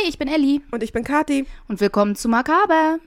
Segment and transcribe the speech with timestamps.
[0.00, 1.46] Hi, ich bin Elli Und ich bin Kati.
[1.66, 2.98] und willkommen zu Makaber.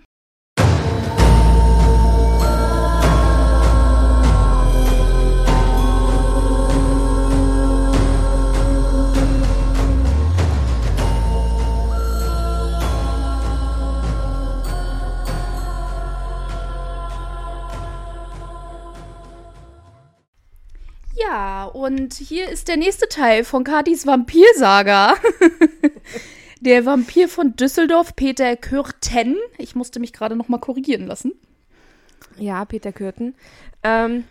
[21.15, 25.15] Ja, und hier ist der nächste Teil von Katis Vampirsaga.
[26.61, 29.35] Der Vampir von Düsseldorf, Peter Kürten.
[29.57, 31.33] Ich musste mich gerade noch mal korrigieren lassen.
[32.37, 33.33] Ja, Peter Kürten.
[33.81, 34.25] Ähm,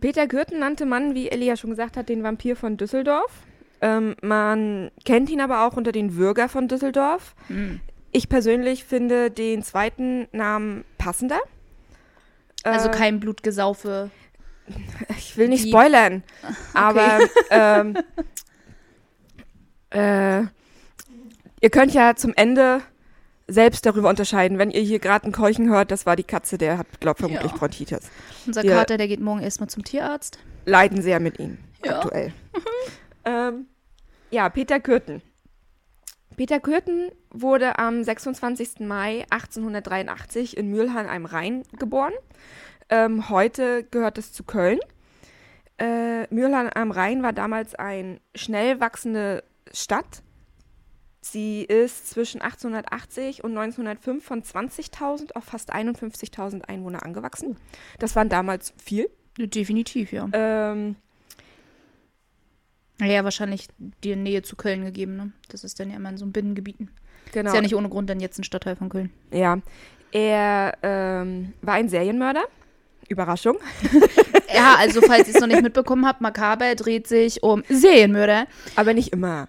[0.00, 3.30] Peter Kürten nannte man, wie Elli ja schon gesagt hat, den Vampir von Düsseldorf.
[3.82, 7.34] Ähm, man kennt ihn aber auch unter den Würger von Düsseldorf.
[8.12, 11.40] Ich persönlich finde den zweiten Namen passender.
[12.62, 14.10] Also Äh, kein Blutgesaufe.
[15.18, 16.22] Ich will nicht spoilern,
[16.74, 17.18] aber
[17.50, 17.96] ähm,
[19.90, 20.44] äh,
[21.60, 22.82] ihr könnt ja zum Ende
[23.48, 24.58] selbst darüber unterscheiden.
[24.58, 27.50] Wenn ihr hier gerade ein Keuchen hört, das war die Katze, der hat, glaub vermutlich
[27.50, 27.56] Ja.
[27.58, 28.10] Bronchitis.
[28.46, 30.38] Unser wir- Kater, der geht morgen erstmal zum Tierarzt.
[30.66, 31.96] Leiden sehr mit ihm Ja.
[31.96, 32.32] aktuell.
[33.24, 33.66] ähm,
[34.30, 35.22] ja, Peter Kürten.
[36.36, 38.80] Peter Kürten wurde am 26.
[38.86, 42.12] Mai 1883 in Mülheim am Rhein geboren.
[42.88, 44.78] Ähm, heute gehört es zu Köln.
[45.78, 50.22] Äh, Mülheim am Rhein war damals eine schnell wachsende Stadt.
[51.22, 57.56] Sie ist zwischen 1880 und 1905 von 20.000 auf fast 51.000 Einwohner angewachsen.
[57.98, 59.10] Das waren damals viel.
[59.38, 60.28] Definitiv, ja.
[60.32, 60.96] Ähm,
[62.98, 63.68] Naja, wahrscheinlich
[64.04, 65.32] die Nähe zu Köln gegeben, ne?
[65.48, 66.90] Das ist dann ja immer in so Binnengebieten.
[67.32, 67.48] genau.
[67.50, 69.10] Ist ja nicht ohne Grund dann jetzt ein Stadtteil von Köln.
[69.32, 69.58] Ja,
[70.12, 72.44] er ähm, war ein Serienmörder.
[73.08, 73.58] Überraschung.
[74.52, 78.48] Ja, also falls ihr es noch nicht mitbekommen habt, Makaber dreht sich um Serienmörder.
[78.74, 79.48] Aber nicht immer.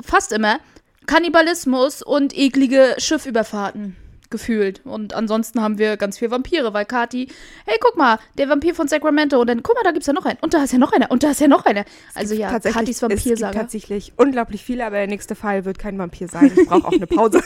[0.00, 0.58] Fast immer.
[1.06, 3.96] Kannibalismus und eklige Schiffüberfahrten
[4.30, 4.80] gefühlt.
[4.84, 7.28] Und ansonsten haben wir ganz viel Vampire, weil Kati,
[7.66, 9.40] hey, guck mal, der Vampir von Sacramento.
[9.40, 10.38] Und dann, guck mal, da gibt's ja noch einen.
[10.40, 11.10] Und da ist ja noch einer.
[11.10, 11.84] Und da ist ja noch einer.
[12.14, 13.58] Also ja, Tatsächlich, Katis Es gibt Vampirsaga.
[13.58, 16.52] tatsächlich unglaublich viele, aber der nächste Fall wird kein Vampir sein.
[16.56, 17.40] Ich brauche auch eine Pause.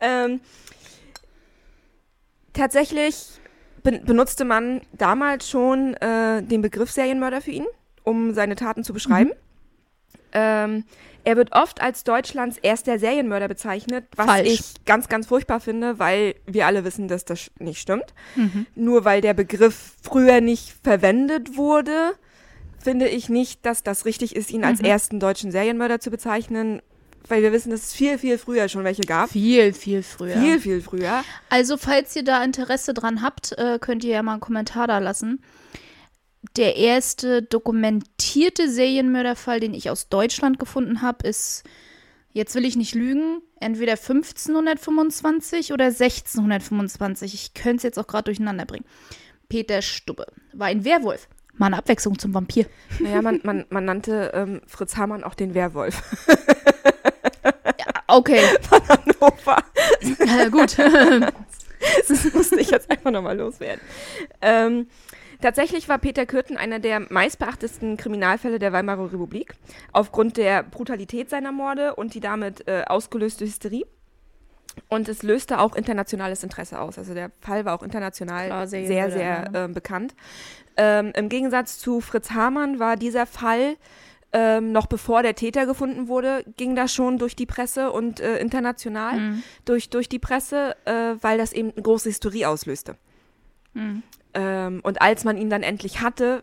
[0.00, 0.40] ähm,
[2.52, 3.26] tatsächlich
[3.82, 7.66] ben benutzte man damals schon äh, den Begriff Serienmörder für ihn,
[8.04, 9.30] um seine Taten zu beschreiben.
[10.32, 10.84] Ähm,
[11.24, 14.48] er wird oft als Deutschlands erster Serienmörder bezeichnet, was Falsch.
[14.48, 18.14] ich ganz, ganz furchtbar finde, weil wir alle wissen, dass das nicht stimmt.
[18.34, 18.66] Mhm.
[18.74, 22.14] Nur weil der Begriff früher nicht verwendet wurde,
[22.82, 24.86] finde ich nicht, dass das richtig ist, ihn als Mhm.
[24.86, 26.80] ersten deutschen Serienmörder zu bezeichnen,
[27.28, 29.28] weil wir wissen, dass es viel, viel früher schon welche gab.
[29.30, 30.38] Viel, viel früher.
[30.38, 31.24] Viel, viel früher.
[31.50, 34.98] Also, falls ihr da Interesse dran habt, äh, könnt ihr ja mal einen Kommentar da
[34.98, 35.42] lassen.
[36.56, 41.62] Der erste dokumentierte Serienmörderfall, den ich aus Deutschland gefunden habe, ist,
[42.32, 47.34] jetzt will ich nicht lügen, entweder 1525 oder 1625.
[47.34, 48.84] Ich könnte es jetzt auch gerade durcheinander bringen.
[49.48, 51.28] Peter Stubbe war ein Werwolf.
[51.56, 52.66] Mal eine Abwechslung zum Vampir.
[53.00, 56.02] Naja, man, man, man nannte ähm, Fritz Hamann auch den Werwolf
[58.08, 59.62] Okay, von Hannover.
[60.00, 60.76] äh, gut.
[62.08, 63.80] Das musste ich jetzt einfach nochmal loswerden.
[64.42, 64.88] Ähm,
[65.40, 69.54] tatsächlich war Peter Kürten einer der meistbeachtesten Kriminalfälle der Weimarer Republik,
[69.92, 73.84] aufgrund der Brutalität seiner Morde und die damit äh, ausgelöste Hysterie.
[74.88, 76.98] Und es löste auch internationales Interesse aus.
[76.98, 79.10] Also der Fall war auch international Klar, sehr, sehr,
[79.52, 79.64] ja.
[79.64, 80.14] ähm, bekannt.
[80.76, 83.76] Ähm, Im Gegensatz zu Fritz Hamann war dieser Fall
[84.32, 88.38] ähm, noch bevor der Täter gefunden wurde, ging das schon durch die Presse und äh,
[88.38, 89.42] international Mhm.
[89.64, 92.96] durch, durch die Presse, äh, weil das eben eine große Hysterie auslöste.
[93.78, 94.02] Mhm.
[94.34, 96.42] Ähm, und als man ihn dann endlich hatte,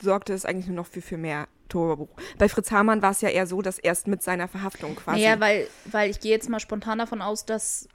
[0.00, 2.16] sorgte es eigentlich nur noch für, für mehr Torbruch.
[2.38, 5.20] Bei Fritz Hamann war es ja eher so, dass erst mit seiner Verhaftung quasi.
[5.20, 7.88] Naja, weil, weil ich gehe jetzt mal spontan davon aus, dass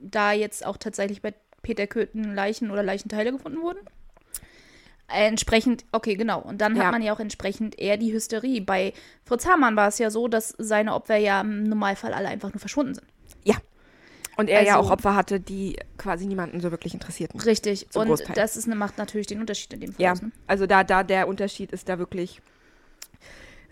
[0.00, 3.78] da jetzt auch tatsächlich bei Peter Köthen Leichen oder Leichenteile gefunden wurden.
[5.06, 6.40] Entsprechend, okay, genau.
[6.40, 6.84] Und dann Ja.
[6.84, 8.60] hat man ja auch entsprechend eher die Hysterie.
[8.60, 8.92] Bei
[9.24, 12.60] Fritz Hamann war es ja so, dass seine Opfer ja im Normalfall alle einfach nur
[12.60, 13.06] verschwunden sind.
[14.36, 17.40] Und er ja also- auch Opfer hatte, die quasi niemanden so wirklich interessierten.
[17.40, 17.86] Richtig.
[17.94, 18.34] Und Großteil.
[18.36, 20.02] das ist, ne- macht natürlich den Unterschied in dem Fall.
[20.02, 20.32] Ja, ne?
[20.46, 22.40] also da, da der Unterschied ist da wirklich.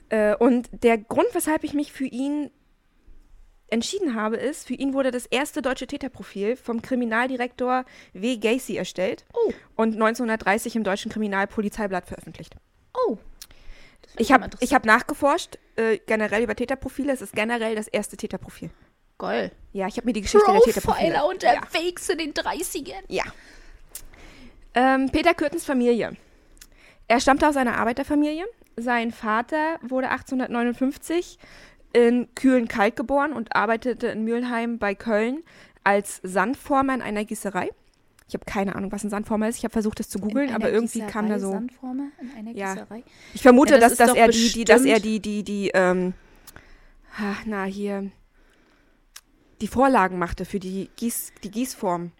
[0.08, 2.50] Äh, und der Grund, weshalb ich mich für ihn
[3.68, 8.36] entschieden habe, ist, für ihn wurde das erste deutsche Täterprofil vom Kriminaldirektor W.
[8.36, 12.54] Gacy erstellt Oh, und 1930 im deutschen Kriminalpolizeiblatt veröffentlicht.
[12.94, 13.16] oh.
[14.18, 17.12] Ich habe hab nachgeforscht, äh, generell über Täterprofile.
[17.14, 18.68] Es ist generell das erste Täterprofil.
[19.22, 19.52] Geil.
[19.72, 21.12] Ja, ich habe mir die Geschichte der Täterprofile.
[21.12, 23.04] Profiler unterwegs in den 30ern.
[23.06, 23.22] Ja.
[24.74, 26.16] Ähm, Peter Kürtens Familie.
[27.06, 28.44] Er stammte aus einer Arbeiterfamilie.
[28.76, 31.38] Sein Vater wurde 1859
[31.92, 35.44] in Kühlen-Kalk geboren und arbeitete in Mülheim bei Köln
[35.84, 37.70] als Sandformer in einer Gießerei.
[38.26, 39.58] Ich habe keine Ahnung, was ein Sandformer ist.
[39.58, 41.52] Ich habe versucht, das zu googeln, aber irgendwie kam da Gießerei, so.
[41.52, 42.72] Sandformer in einer Ja.
[42.74, 43.04] Gießerei.
[43.34, 46.14] Ich vermute, Ja, das dass, dass er die, die, dass er die, die, die, ähm,
[47.18, 48.10] ah, na hier,
[49.62, 52.12] die Vorlagen machte für die Gieß, die Gießform.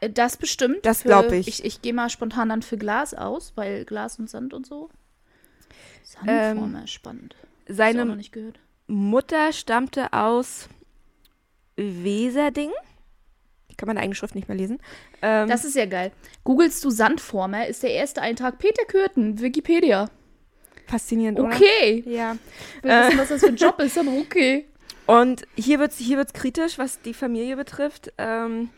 [0.00, 0.84] Äh, Das bestimmt.
[0.84, 1.48] Das Für- glaub ich.
[1.48, 4.90] Ich, ich gehe mal spontan dann für Glas aus, weil Glas und Sand und so.
[6.26, 7.36] Ähm, Sandformer, spannend.
[7.68, 8.18] Seine.
[8.88, 10.68] Mutter stammte aus
[11.76, 12.70] Weserding.
[13.68, 14.78] Ich kann meine eigene Schrift nicht mehr lesen.
[15.22, 16.12] Ähm, Das ist ja geil.
[16.44, 20.08] Googlest du Sandformer, ist der erste Eintrag Peter Kürten, Wikipedia.
[20.86, 21.48] faszinierend, oder?
[21.54, 22.02] Okay.
[22.06, 22.36] Ja.
[22.82, 24.66] Will wissen, was das für ein Job ist, aber okay.
[25.06, 28.12] Und hier wird es hier wird's kritisch, was die Familie betrifft.
[28.18, 28.70] Ähm,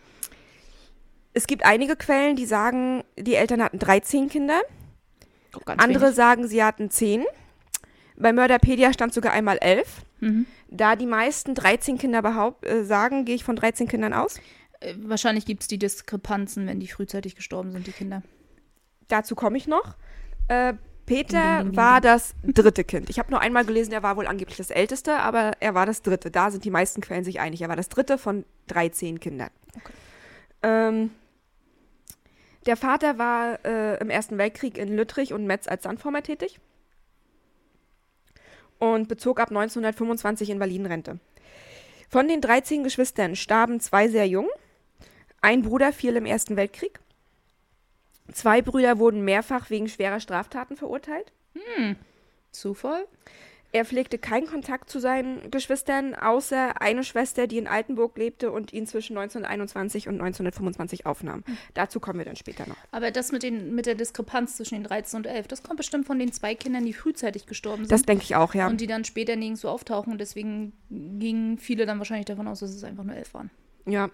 [1.32, 4.60] es gibt einige Quellen, die sagen, die Eltern hatten 13 Kinder.
[5.56, 6.16] Oh, Andere wenig.
[6.16, 7.24] sagen, sie hatten 10.
[8.16, 10.02] Bei Mörderpedia stand sogar einmal 11.
[10.20, 10.46] Mhm.
[10.68, 14.38] Da die meisten 13 Kinder behaupt, äh, sagen, gehe ich von 13 Kindern aus.
[14.80, 18.22] Äh, Wahrscheinlich gibt es die Diskrepanzen, wenn die frühzeitig gestorben sind, die Kinder.
[19.06, 19.96] Dazu komme ich noch.
[20.48, 20.74] Äh,
[21.08, 23.08] Peter war das dritte Kind.
[23.08, 26.02] Ich habe nur einmal gelesen, er war wohl angeblich das älteste, aber er war das
[26.02, 26.30] dritte.
[26.30, 27.62] Da sind die meisten Quellen sich einig.
[27.62, 29.50] Er war das dritte von 13 Kindern.
[29.74, 29.92] Okay.
[30.62, 31.10] Ähm,
[32.66, 36.60] der Vater war äh, im Ersten Weltkrieg in Lüttrich und Metz als Sandformer tätig
[38.78, 41.18] und bezog ab 1925 in Berlin Rente.
[42.10, 44.48] Von den 13 Geschwistern starben zwei sehr jung.
[45.40, 47.00] Ein Bruder fiel im Ersten Weltkrieg.
[48.32, 51.32] Zwei Brüder wurden mehrfach wegen schwerer Straftaten verurteilt.
[52.52, 53.06] Zufall?
[53.70, 58.72] Er pflegte keinen Kontakt zu seinen Geschwistern, außer eine Schwester, die in Altenburg lebte und
[58.72, 61.44] ihn zwischen 1921 und 1925 aufnahm.
[61.74, 62.76] Dazu kommen wir dann später noch.
[62.92, 66.06] Aber das mit, den, mit der Diskrepanz zwischen den 13 und 11, das kommt bestimmt
[66.06, 67.92] von den zwei Kindern, die frühzeitig gestorben sind.
[67.92, 68.68] Das denke ich auch, ja.
[68.68, 70.12] Und die dann später nirgendwo auftauchen.
[70.12, 73.50] Und deswegen gingen viele dann wahrscheinlich davon aus, dass es einfach nur 11 waren.
[73.84, 74.08] ja.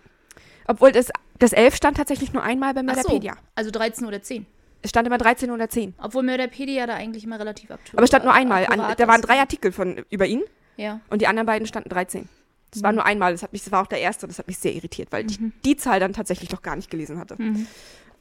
[0.66, 3.20] Obwohl das, das 11 stand tatsächlich nur einmal bei Ach so,
[3.54, 4.46] also 13 oder 10.
[4.82, 5.94] Es stand immer 13 oder 10.
[5.98, 8.66] Obwohl Mörderpedia da eigentlich immer relativ aktuell Aber es stand nur einmal.
[8.66, 10.42] An, da waren drei Artikel von, über ihn
[10.76, 11.00] Ja.
[11.08, 12.28] und die anderen beiden standen 13.
[12.70, 12.96] Das war Mhm.
[12.96, 13.32] nur einmal.
[13.32, 14.26] Das, hat mich, das war auch der erste.
[14.26, 17.18] Das hat mich sehr irritiert, weil ich die Zahl dann tatsächlich noch gar nicht gelesen
[17.18, 17.36] hatte.
[17.40, 17.66] Mhm.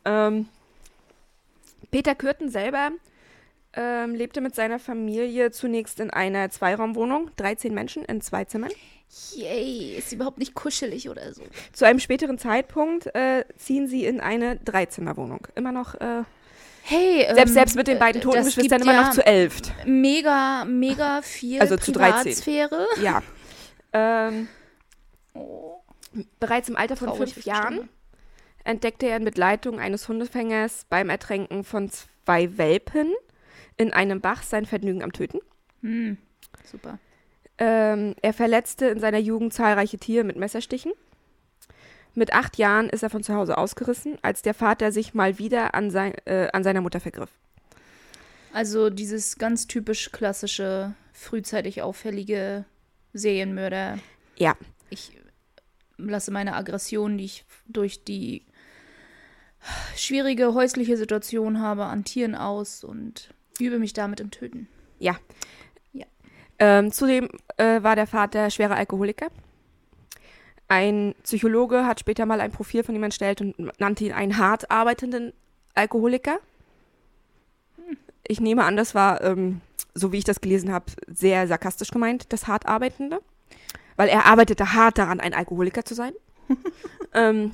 [0.05, 0.47] Ähm,
[1.91, 2.91] Peter Kürten selber
[3.75, 8.71] ähm, lebte mit seiner Familie zunächst in einer Zweiraumwohnung, 13 Menschen in zwei Zimmern.
[9.35, 11.43] Yay, ist überhaupt nicht kuschelig oder so.
[11.71, 15.47] Zu einem späteren Zeitpunkt äh, ziehen sie in eine Dreizimmerwohnung.
[15.55, 16.23] Immer noch, äh,
[16.85, 19.71] Hey, ähm, selbst, selbst mit den beiden toten Geschwistern immer ja noch zu elft.
[19.85, 22.33] Mega, mega viel Also zu 13.
[22.33, 22.87] Privatsphäre.
[23.01, 23.21] Ja.
[23.93, 24.49] Ähm,
[25.35, 25.81] Oh,
[26.39, 27.89] bereits im Alter von traurig, fünf Jahren stimme.
[28.63, 33.11] entdeckte er mit Leitung eines Hundefängers beim Ertränken von zwei Welpen
[33.77, 35.39] in einem Bach sein Vergnügen am Töten.
[35.81, 36.17] Hm,
[36.63, 36.99] super.
[37.57, 40.91] Ähm, er verletzte in seiner Jugend zahlreiche Tiere mit Messerstichen.
[42.15, 45.73] Mit acht Jahren ist er von zu Hause ausgerissen, als der Vater sich mal wieder
[45.73, 47.31] an, sein, äh, an seiner Mutter vergriff.
[48.53, 52.65] Also dieses ganz typisch klassische, frühzeitig auffällige
[53.13, 53.97] Serienmörder.
[54.37, 54.55] Ja.
[54.91, 55.11] Ich
[55.97, 58.45] lasse meine Aggression, die ich durch die
[59.95, 64.67] schwierige häusliche Situation habe, an Tieren aus und übe mich damit im Töten.
[66.59, 67.27] Ähm, zudem
[67.57, 69.27] äh, war der Vater schwerer Alkoholiker.
[70.69, 74.71] Ein Psychologe hat später mal ein Profil von ihm erstellt und nannte ihn einen hart
[74.71, 75.33] arbeitenden
[75.75, 76.39] Alkoholiker.
[78.25, 79.59] Ich nehme an, das war, ähm,
[79.93, 83.19] so wie ich das gelesen habe, sehr sarkastisch gemeint, das hart arbeitende.
[83.97, 86.13] Weil er arbeitete hart daran, ein Alkoholiker zu sein.
[87.13, 87.51] ähm,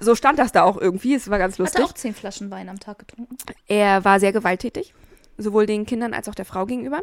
[0.00, 1.80] so stand das da auch irgendwie, es war ganz Hat lustig.
[1.80, 3.36] er auch zehn Flaschen Wein am Tag getrunken?
[3.66, 4.94] Er war sehr gewalttätig,
[5.38, 7.02] sowohl den Kindern als auch der Frau gegenüber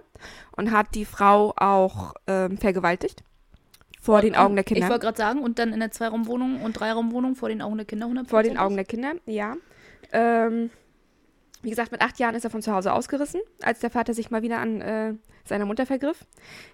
[0.55, 3.23] und hat die Frau auch ähm, vergewaltigt.
[4.01, 4.87] Vor den Augen der Ich Kinder.
[4.89, 8.05] wollte gerade sagen, und dann in der Zweiraumwohnung und Dreiraumwohnung vor den Augen der Kinder
[8.05, 8.27] 100%.
[8.27, 9.55] Vor den Augen der Kinder, ja.
[10.11, 10.69] Ähm,
[11.63, 14.29] wie gesagt, mit acht Jahren ist er von zu Hause ausgerissen, als der Vater sich
[14.29, 15.13] mal wieder an äh,
[15.45, 16.23] seiner Mutter vergriff.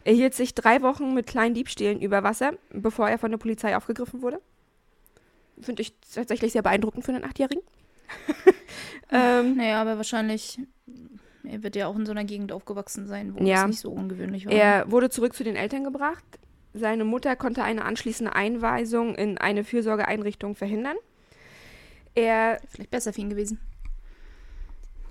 [0.03, 3.77] Er hielt sich drei Wochen mit kleinen Diebstählen über Wasser, bevor er von der Polizei
[3.77, 4.41] aufgegriffen wurde.
[5.61, 7.63] Finde ich tatsächlich sehr beeindruckend für einen Achtjährigen.
[9.11, 10.59] ähm, Naja, aber wahrscheinlich,
[11.43, 13.57] er wird ja auch in so einer Gegend aufgewachsen sein, wo Ja.
[13.61, 14.53] das nicht so ungewöhnlich war.
[14.53, 16.23] Er wurde zurück zu den Eltern gebracht.
[16.73, 20.95] Seine Mutter konnte eine anschließende Einweisung in eine Fürsorgeeinrichtung verhindern.
[22.15, 23.59] Er Vielleicht besser für ihn gewesen.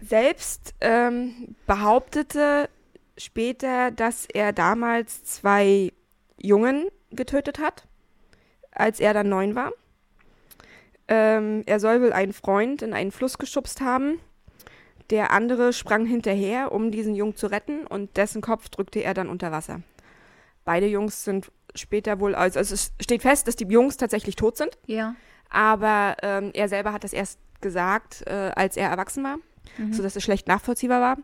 [0.01, 2.69] selbst ähm, behauptete
[3.19, 5.93] später, dass er damals zwei
[6.41, 7.87] Jungen getötet hat,
[8.71, 9.73] als er dann neun war.
[11.09, 14.21] Ähm, er soll wohl einen Freund in einen Fluss geschubst haben.
[15.11, 19.29] Der andere sprang hinterher, um diesen Jungen zu retten, und dessen Kopf drückte er dann
[19.29, 19.83] unter Wasser.
[20.65, 24.79] Beide Jungs sind später wohl, also es steht fest, dass die Jungs tatsächlich tot sind,
[24.87, 25.15] Ja.
[25.49, 29.37] aber ähm, er selber hat das erst gesagt, äh, als er erwachsen war,
[29.79, 29.93] Mhm.
[29.93, 31.17] sodass es schlecht nachvollziehbar war.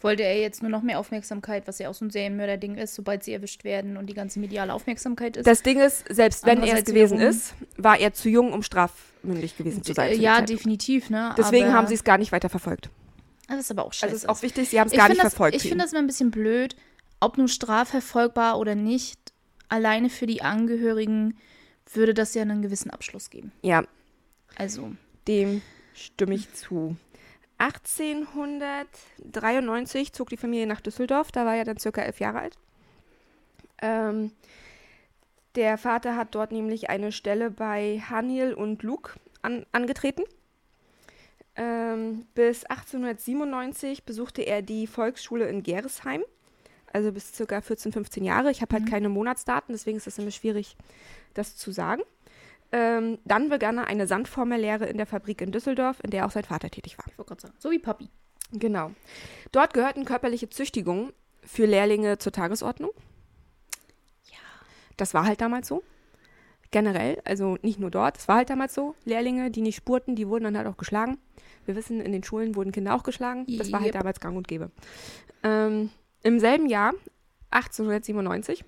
[0.00, 3.22] Wollte er jetzt nur noch mehr Aufmerksamkeit, was ja auch so ein Serienmörder-Ding ist, sobald
[3.22, 5.46] sie erwischt werden und die ganze mediale Aufmerksamkeit ist.
[5.46, 9.56] Das Ding ist, selbst wenn er es gewesen ist, war er zu jung, um strafmündig
[9.56, 10.10] gewesen zu sein.
[10.10, 11.34] Äh, zu ja, definitiv, ne?
[11.38, 12.90] Deswegen aber haben sie es gar nicht weiter verfolgt.
[13.48, 14.06] Das ist aber auch scheiße.
[14.06, 15.56] Also es ist auch wichtig, sie haben es gar nicht das, verfolgt.
[15.56, 16.76] Ich finde das immer ein bisschen blöd,
[17.20, 19.18] ob nun strafverfolgbar oder nicht.
[19.68, 21.38] Alleine für die Angehörigen
[21.92, 23.52] würde das ja einen gewissen Abschluss geben.
[23.62, 23.84] ja,
[24.56, 24.92] Also,
[25.26, 25.62] dem
[25.94, 26.96] stimme ich zu.
[27.58, 32.58] 1893 zog die Familie nach Düsseldorf, da war er dann circa elf Jahre alt.
[33.80, 34.32] Ähm,
[35.54, 40.22] der Vater hat dort nämlich eine Stelle bei Haniel und Luke an, angetreten.
[41.56, 46.22] Ähm, bis 1897 besuchte er die Volksschule in Geresheim,
[46.92, 48.50] also bis circa 14, 15 Jahre.
[48.50, 48.90] Ich habe halt Mhm.
[48.90, 50.76] keine Monatsdaten, deswegen ist es immer schwierig,
[51.34, 52.02] das zu sagen.
[52.74, 56.44] Ähm, dann begann er eine Sandformellehre in der Fabrik in Düsseldorf, in der auch sein
[56.44, 57.04] Vater tätig war.
[57.10, 58.08] ich wollte gerade sagen, so wie Papi.
[58.52, 58.92] Genau.
[59.50, 61.12] Dort gehörten körperliche Züchtigungen
[61.44, 62.92] für Lehrlinge zur Tagesordnung.
[64.30, 64.38] Ja.
[64.96, 65.82] Das war halt damals so.
[66.72, 68.94] Generell, also nicht nur dort, es war halt damals so.
[69.04, 71.18] Lehrlinge, die nicht spurten, die wurden dann halt auch geschlagen.
[71.66, 73.46] Wir wissen, in den Schulen wurden Kinder auch geschlagen.
[73.58, 74.00] Das war halt Yep.
[74.02, 74.70] damals gang und gäbe.
[75.44, 75.90] Ähm,
[76.24, 76.92] Im selben Jahr,
[77.50, 78.64] 1897,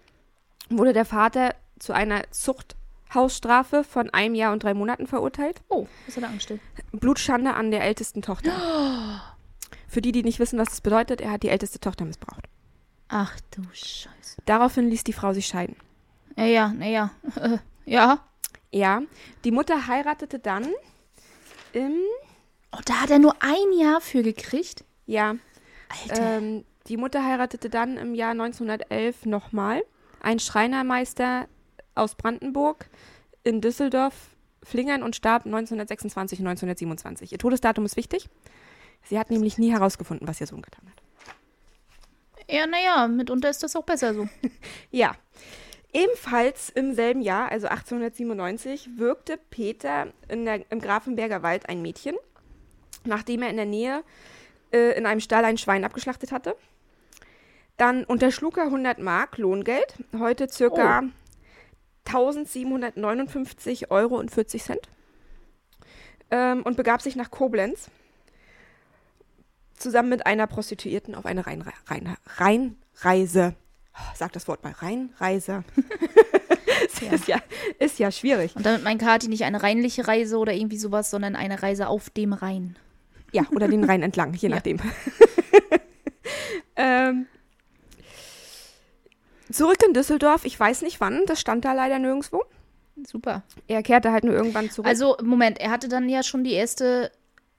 [0.70, 5.62] wurde der Vater zu einer Zuchthausstrafe von einem Jahr und drei Monaten verurteilt.
[5.68, 6.60] Oh, was hat er angestellt?
[6.92, 8.52] Blutschande an der ältesten Tochter.
[9.88, 12.46] Für die, die nicht wissen, was das bedeutet, er hat die älteste Tochter missbraucht.
[13.08, 14.42] Ach du Scheiße.
[14.44, 15.76] Daraufhin ließ die Frau sich scheiden.
[16.36, 17.10] Ja, ja, naja.
[17.86, 18.20] Ja.
[18.70, 19.02] Ja,
[19.44, 20.66] die Mutter heiratete dann
[21.72, 21.94] im,
[22.72, 24.84] Oh, da hat er nur ein Jahr für gekriegt.
[25.06, 25.36] ja,
[26.08, 26.38] Alter.
[26.38, 29.84] ähm, die Mutter heiratete dann im Jahr 1911 nochmal
[30.20, 31.46] einen Schreinermeister
[31.94, 32.86] aus Brandenburg
[33.44, 34.14] in Düsseldorf,
[34.64, 37.30] Flingern und starb 1926 und 1927.
[37.32, 38.28] Ihr Todesdatum ist wichtig.
[39.04, 41.34] Sie hat nämlich nie herausgefunden, was ihr Sohn getan hat.
[42.50, 44.28] ja, naja, mitunter ist das auch besser so.
[44.90, 45.14] Ja.
[45.94, 52.16] Ebenfalls im selben Jahr, also 1897, wirkte Peter der, im Grafenberger Wald ein Mädchen,
[53.04, 54.02] nachdem er in der Nähe
[54.72, 56.56] äh, in einem Stall ein Schwein abgeschlachtet hatte.
[57.76, 61.04] Dann unterschlug er 100 Mark Lohngeld, heute circa
[62.06, 64.88] 1759 Euro und 40 Cent,
[66.32, 67.88] ähm, und begab sich nach Koblenz
[69.76, 73.54] zusammen mit einer Prostituierten auf eine Rheinre Rhein Rheinreise.
[74.14, 75.64] Sag das Wort mal, Rheinreise.
[75.76, 77.12] das Ja.
[77.12, 77.36] ist, ja,
[77.78, 78.56] ist ja schwierig.
[78.56, 82.10] Und damit meint Kati nicht eine reinliche Reise oder irgendwie sowas, sondern eine Reise auf
[82.10, 82.76] dem Rhein.
[83.32, 84.54] Ja, oder den Rhein entlang, je Ja.
[84.56, 84.78] nachdem.
[86.76, 87.26] ähm,
[89.50, 92.42] zurück in Düsseldorf, ich weiß nicht wann, das stand da leider nirgendwo.
[93.06, 93.42] Super.
[93.66, 94.86] Er kehrte halt nur irgendwann zurück.
[94.88, 97.10] Also, Moment, er hatte dann ja schon die erste,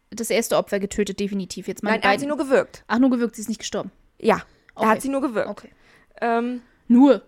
[0.10, 1.68] das erste Opfer getötet, definitiv.
[1.68, 2.84] Jetzt mal Nein, er hat sie nur gewirkt.
[2.88, 3.92] Ach, nur gewirkt, sie ist nicht gestorben.
[4.20, 4.42] Ja, er
[4.82, 4.88] Okay.
[4.88, 5.50] hat sie nur gewirkt.
[5.50, 5.70] Okay.
[6.22, 7.22] Ähm, Nur.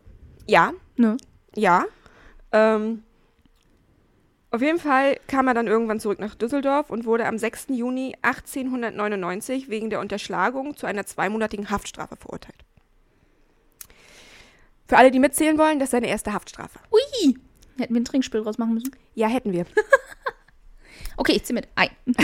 [0.47, 1.17] ja, Ne?
[1.55, 1.85] Ja.
[2.51, 3.03] Ähm,
[4.49, 7.67] auf jeden Fall kam er dann irgendwann zurück nach Düsseldorf und wurde am 6.
[7.69, 12.57] Juni 1899 wegen der Unterschlagung zu einer zweimonatigen Haftstrafe verurteilt.
[14.87, 16.79] Für alle, die mitzählen wollen, das ist seine erste Haftstrafe.
[16.91, 17.37] Ui!
[17.77, 18.91] Hätten wir ein Trinkspiel draus machen müssen.
[19.15, 19.65] Ja, hätten wir.
[21.19, 21.67] Okay, ich zieh mit.
[21.73, 21.89] Ein.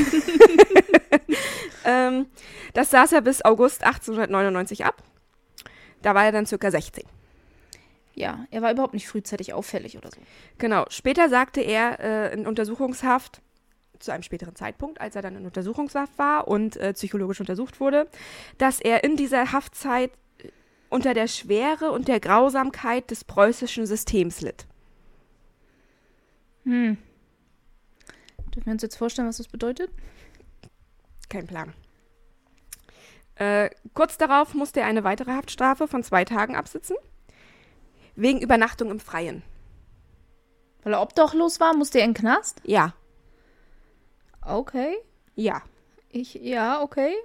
[1.84, 2.28] ähm,
[2.76, 5.02] das saß er bis August 1899 ab.
[6.04, 7.04] Da war er dann circa 16.
[8.16, 10.22] Ja, er war überhaupt nicht frühzeitig auffällig oder so.
[10.60, 10.86] Genau.
[10.90, 13.42] Später sagte er äh, in Untersuchungshaft,
[14.00, 18.08] zu einem späteren Zeitpunkt, als er dann in Untersuchungshaft war und äh, psychologisch untersucht wurde,
[18.58, 20.50] dass er in dieser Haftzeit äh,
[20.90, 24.68] unter der Schwere und der Grausamkeit des preußischen Systems litt.
[26.66, 26.98] Hm.
[28.54, 29.90] Dürfen wir uns jetzt vorstellen, was das bedeutet?
[31.30, 31.74] Kein Plan.
[33.36, 36.96] Äh, kurz darauf musste er eine weitere Haftstrafe von zwei Tagen absitzen.
[38.16, 39.42] Wegen Übernachtung im Freien.
[40.84, 42.62] Weil er obdachlos war, musste er in den Knast?
[42.64, 42.94] Ja,
[44.46, 44.96] Okay.
[45.36, 45.62] ja.
[46.10, 47.16] Ich, ja, okay.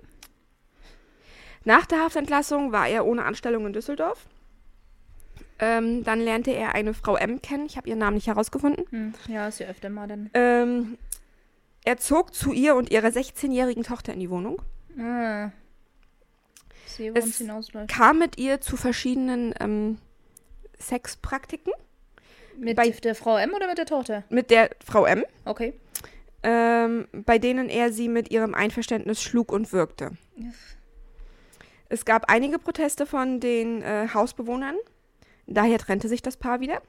[1.65, 4.27] Nach der Haftentlassung war er ohne Anstellung in Düsseldorf.
[5.59, 7.67] Ähm, dann lernte er eine Frau M kennen.
[7.67, 8.85] Ich habe ihren Namen nicht herausgefunden.
[8.91, 9.15] Hm.
[9.27, 10.31] Ja, ist ja öfter mal dann.
[10.33, 10.97] Ähm,
[11.85, 14.63] er zog zu ihr und ihrer 16-jährigen Tochter in die Wohnung,
[14.99, 15.51] Ah.
[16.99, 17.89] Sehe, Es hinausläuft.
[17.89, 19.99] kam mit ihr zu verschiedenen ähm,
[20.81, 21.73] Sexpraktiken
[22.59, 24.25] Mit bei- der Frau M oder mit der Tochter?
[24.29, 25.73] mit der Frau M, Okay.
[26.43, 30.11] ähm, bei denen er sie mit ihrem Einverständnis schlug und wirkte.
[31.89, 34.77] Es gab einige Proteste von den äh, Hausbewohnern,
[35.51, 36.83] Daher trennte sich das Paar wieder.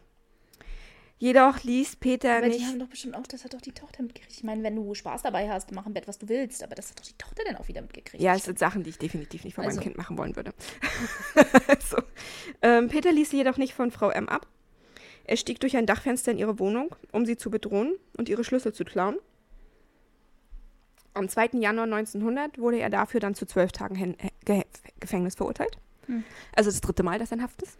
[1.21, 2.59] Jedoch ließ Peter Aber nicht.
[2.61, 4.31] die haben doch bestimmt auch, das hat doch die Tochter mitgekriegt.
[4.37, 6.63] Ich meine, wenn du Spaß dabei hast, mach im Bett, was du willst.
[6.63, 8.23] Aber das hat doch die Tochter dann auch wieder mitgekriegt.
[8.23, 9.75] Ja, es sind Sachen, die ich definitiv nicht von Also.
[9.75, 10.53] meinem Kind machen wollen würde.
[11.89, 11.97] so.
[12.61, 14.47] ähm, Peter ließ sie jedoch nicht von Frau M ab.
[15.25, 18.73] Er stieg durch ein Dachfenster in ihre Wohnung, um sie zu bedrohen und ihre Schlüssel
[18.73, 19.17] zu klauen.
[21.13, 21.49] Am 2.
[21.59, 24.15] Januar 1900 wurde er dafür dann zu zwölf Tagen
[25.01, 25.77] Gefängnis verurteilt.
[26.05, 26.23] Hm.
[26.55, 27.77] Also das dritte Mal, dass er in Haft ist.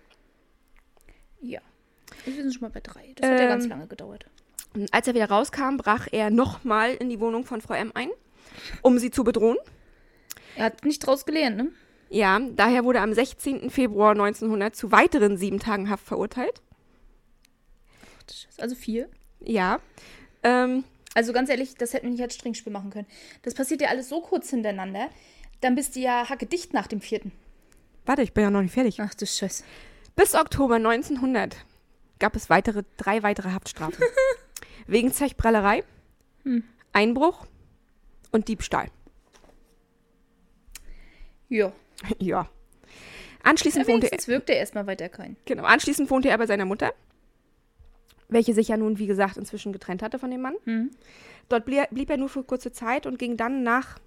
[1.40, 1.62] Ja.
[2.26, 3.14] Wir sind schon mal bei drei.
[3.16, 4.26] Das hat ja ganz Ähm, lange gedauert.
[4.92, 8.10] Als er wieder rauskam, brach er nochmal in die Wohnung von Frau M ein,
[8.82, 9.58] um sie zu bedrohen.
[10.56, 11.72] Er hat nicht draus gelernt, ne?
[12.10, 13.70] Ja, daher wurde er am 16.
[13.70, 16.62] Februar 1900 zu weiteren sieben Tagen Haft verurteilt.
[18.58, 19.10] Also vier.
[19.40, 19.80] Ja.
[20.44, 20.84] Ähm,
[21.16, 23.08] Also ganz ehrlich, das hätten wir nicht als Stringspiel machen können.
[23.44, 25.10] Das passiert ja alles so kurz hintereinander.
[25.62, 27.32] Dann bist du ja hackedicht nach dem vierten.
[28.06, 29.00] warte, ich bin ja noch nicht fertig.
[29.02, 29.64] Ach du Scheiße.
[30.16, 31.56] Bis Oktober 1900
[32.20, 34.04] gab es weitere, drei weitere Haftstrafen.
[34.88, 35.84] Wegen Zechprellerei,
[36.44, 36.64] Hm.
[36.94, 37.46] Einbruch
[38.32, 38.88] und Diebstahl.
[41.50, 41.72] Ja.
[42.20, 42.50] ja.
[43.44, 45.36] Anschließend, wohnte er, Wenigstens wirkt er erstmal weiter kein.
[45.46, 46.94] genau, anschließend wohnte er bei seiner Mutter,
[48.28, 50.56] welche sich ja nun, wie gesagt, inzwischen getrennt hatte von dem Mann.
[50.66, 50.92] Hm.
[51.48, 53.98] Dort blieb, blieb er nur für kurze Zeit und ging dann nach.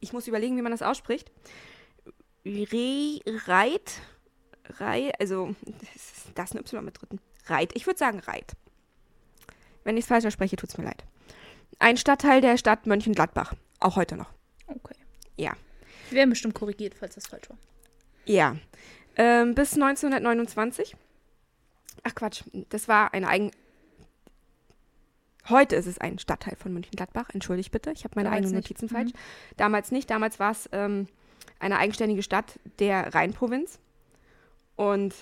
[0.00, 1.32] Ich muss überlegen, wie man das ausspricht.
[2.44, 4.00] Re, Reit.
[4.78, 5.54] Rei, also,
[6.34, 7.20] das ist ein Y mit dritten.
[7.46, 7.70] Reit.
[7.74, 8.52] Ich würde sagen Reit.
[9.84, 11.04] Wenn ich es falsch ausspreche, tut es mir leid.
[11.78, 13.54] Ein Stadtteil der Stadt Mönchengladbach.
[13.80, 14.30] Auch heute noch.
[14.66, 14.96] Okay.
[15.36, 15.52] Ja.
[16.10, 17.58] Wir werden bestimmt korrigiert, falls das falsch war.
[18.24, 18.56] Ja.
[19.16, 20.96] Ähm, bis 1929.
[22.02, 23.50] Ach Quatsch, das war eine eigen.
[25.48, 27.30] Heute ist es ein Stadtteil von München-Gladbach.
[27.32, 28.70] Entschuldigt bitte, ich habe meine Damals eigenen nicht.
[28.70, 29.12] Notizen falsch.
[29.56, 30.10] Damals nicht.
[30.10, 31.06] Damals war es ähm,
[31.60, 33.78] eine eigenständige Stadt der Rheinprovinz.
[34.76, 35.14] Und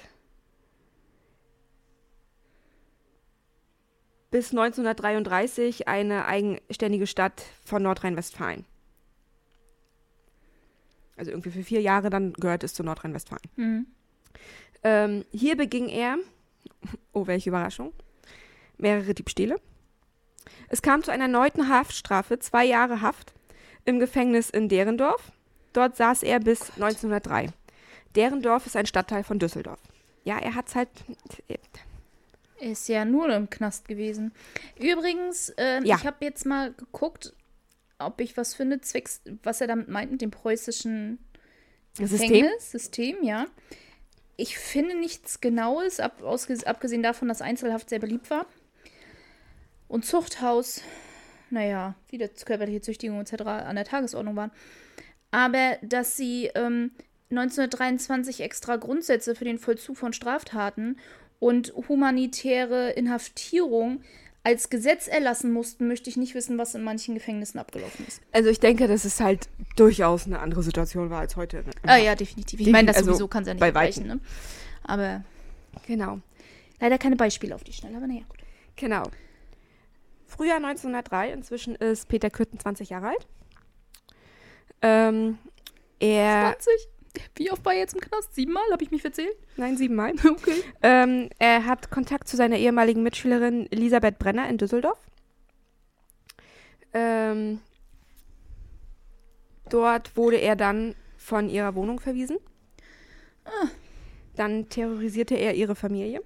[4.30, 8.64] bis 1933 eine eigenständige Stadt von Nordrhein-Westfalen.
[11.16, 13.48] Also irgendwie für vier Jahre, dann gehört es zu Nordrhein-Westfalen.
[13.54, 13.86] Mhm.
[14.82, 16.16] Ähm, hier beging er,
[17.12, 17.92] oh welche Überraschung,
[18.76, 19.60] mehrere Diebstähle.
[20.68, 23.32] Es kam zu einer erneuten Haftstrafe, zwei Jahre Haft
[23.84, 25.30] im Gefängnis in Derendorf.
[25.72, 27.50] Dort saß er bis 1903.
[28.16, 29.80] Derendorf ist ein Stadtteil von Düsseldorf.
[30.24, 30.88] Ja, er hat's halt.
[32.60, 34.32] Er ist ja nur im Knast gewesen.
[34.78, 35.96] Übrigens, ähm, Ja.
[35.96, 37.34] ich habe jetzt mal geguckt,
[37.98, 41.18] ob ich was finde, zwecks, was er damit meint, mit dem preußischen
[41.98, 42.46] System.
[42.58, 43.46] System, ja.
[44.36, 48.46] Ich finde nichts Genaues, ab, abgesehen davon, dass Einzelhaft sehr beliebt war.
[49.86, 50.80] Und Zuchthaus,
[51.50, 53.42] naja, wieder körperliche Züchtigung etc.
[53.42, 54.50] an der Tagesordnung waren.
[55.30, 56.90] Aber dass sie ähm,
[57.38, 60.96] 1923 extra Grundsätze für den Vollzug von Straftaten
[61.38, 64.00] und humanitäre Inhaftierung
[64.42, 68.20] als Gesetz erlassen mussten, möchte ich nicht wissen, was in manchen Gefängnissen abgelaufen ist.
[68.30, 71.64] Also ich denke, dass es halt durchaus eine andere Situation war als heute.
[71.82, 72.60] Ah ja, definitiv.
[72.60, 74.20] Ich meine, das Also, sowieso kann es ja nicht bei vergleichen, ne?
[74.84, 75.24] Aber
[75.86, 76.20] Genau.
[76.78, 78.38] leider keine Beispiele auf die Schnelle, aber naja, gut.
[78.76, 79.04] Genau.
[80.26, 83.26] Frühjahr 1903, inzwischen ist Peter Kürten 20 Jahre alt.
[84.82, 85.38] Ähm,
[86.00, 86.88] er, 20?
[87.36, 88.34] Wie oft war er jetzt im Knast?
[88.34, 88.62] Siebenmal?
[88.72, 89.36] Habe ich mich verzählt?
[89.56, 90.12] nein, siebenmal.
[90.24, 90.62] Okay.
[90.82, 94.98] Ähm, er hat Kontakt zu seiner ehemaligen Mitschülerin Elisabeth Brenner in Düsseldorf.
[96.92, 97.60] Ähm,
[99.68, 102.38] dort wurde er dann von ihrer Wohnung verwiesen.
[104.36, 106.22] Dann terrorisierte er ihre Familie.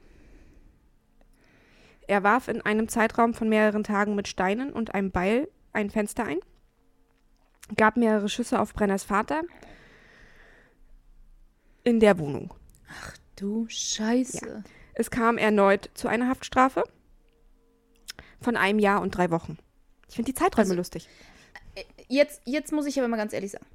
[2.07, 6.24] Er warf in einem Zeitraum von mehreren Tagen mit Steinen und einem Beil ein Fenster
[6.24, 6.38] ein,
[7.77, 9.42] gab mehrere Schüsse auf Brenners Vater
[11.88, 12.53] in der Wohnung.
[13.37, 14.64] Du Scheiße.
[14.94, 16.85] Es kam erneut zu einer Haftstrafe
[18.40, 19.59] von einem Jahr und drei Wochen.
[20.09, 21.09] Ich finde die Zeiträume Also- lustig.
[22.09, 23.66] Jetzt, jetzt muss ich aber mal ganz ehrlich sagen.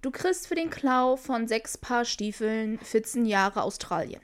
[0.00, 4.20] Du kriegst für den Klau von sechs Paar Stiefeln 14 Jahre Australien.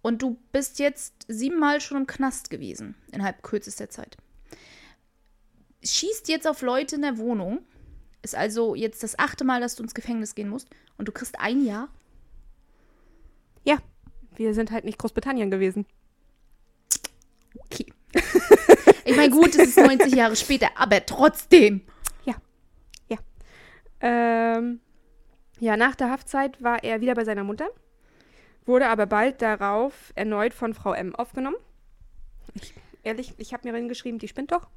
[0.00, 4.16] Und du bist jetzt siebenmal schon im Knast gewesen, innerhalb kürzester Zeit.
[5.82, 7.60] Schießt jetzt auf Leute in der Wohnung,
[8.24, 11.38] ist also jetzt das achte Mal, dass du ins Gefängnis gehen musst, und du kriegst
[11.38, 11.88] ein Jahr.
[13.64, 13.78] Ja,
[14.36, 15.86] wir sind halt nicht Großbritannien gewesen.
[17.58, 17.92] Okay.
[19.04, 21.82] ich meine, gut, es ist 90 Jahre später, aber trotzdem.
[24.04, 24.80] Ähm,
[25.60, 27.70] ja, nach der Haftzeit war er wieder bei seiner Mutter,
[28.66, 31.56] wurde aber bald darauf erneut von Frau M aufgenommen.
[32.52, 34.68] Ich, ehrlich, ich habe mir hingeschrieben, die spinnt doch.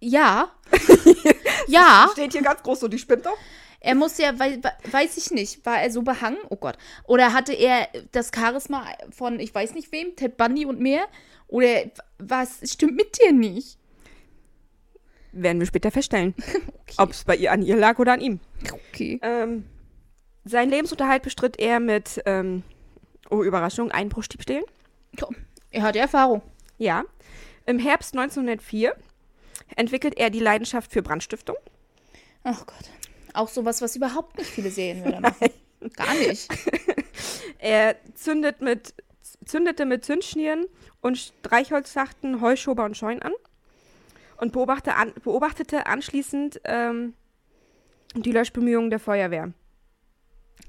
[0.00, 0.50] Ja.
[1.68, 2.08] ja.
[2.12, 3.36] Steht hier ganz groß so, die spinnt doch.
[3.80, 6.38] Er muss ja, wei- wei- weiß ich nicht, war er so behangen?
[6.48, 6.76] Oh Gott.
[7.04, 11.06] Oder hatte er das Charisma von, ich weiß nicht wem, Ted Bundy und mehr?
[11.48, 11.84] Oder
[12.18, 13.78] was stimmt mit dir nicht?
[15.32, 16.34] Werden wir später feststellen,
[16.80, 16.94] Okay.
[16.98, 18.40] ob es bei ihr an ihr lag oder an ihm.
[18.90, 19.18] okay.
[19.22, 19.66] Ähm,
[20.44, 22.62] seinen Lebensunterhalt bestritt er mit, ähm,
[23.30, 24.64] oh Überraschung, Einbruchstiebstählen.
[25.20, 25.36] Komm,
[25.70, 26.40] Er hat Erfahrung.
[26.78, 27.04] Ja.
[27.66, 28.94] Im Herbst 1904
[29.76, 31.56] entwickelt er die Leidenschaft für Brandstiftung.
[32.44, 32.90] Ach Gott.
[33.34, 35.50] Auch sowas, was überhaupt nicht viele Serienmörder machen.
[35.96, 36.48] Gar nicht.
[37.58, 38.94] Er zündet mit,
[39.44, 40.66] zündete mit Zündschnüren
[41.00, 43.32] und Streichholzschachten Heuschober und Scheunen an
[44.36, 47.14] und beobachte an, beobachtete anschließend ähm,
[48.14, 49.52] die Löschbemühungen der Feuerwehr.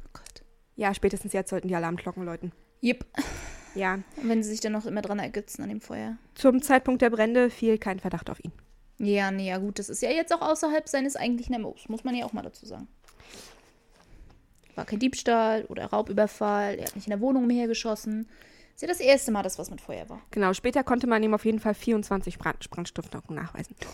[0.06, 0.44] Oh Gott.
[0.76, 2.52] Ja, spätestens jetzt sollten die Alarmglocken läuten.
[2.80, 3.06] Jep.
[3.76, 6.18] Ja, Und wenn sie sich dann noch immer dran ergötzen an dem Feuer.
[6.36, 8.54] zum Zeitpunkt der Brände fiel kein Verdacht auf ihn.
[9.00, 12.16] Ja, nee, ja gut, das ist ja jetzt auch außerhalb seines eigentlichen MOs, muss man
[12.16, 12.88] ja auch mal dazu sagen.
[14.76, 18.28] War kein Diebstahl oder Raubüberfall, er hat nicht in der Wohnung umhergeschossen.
[18.76, 20.22] Ist ja das erste Mal, dass was mit Feuer war.
[20.30, 23.76] Genau, später konnte man ihm auf jeden Fall 24 Brand Brandstiftungen nachweisen.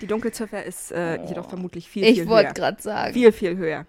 [0.00, 2.54] Die Dunkelziffer ist äh, jedoch vermutlich viel, viel ich wollte höher.
[2.54, 3.14] gerade sagen.
[3.14, 3.86] Viel, viel höher.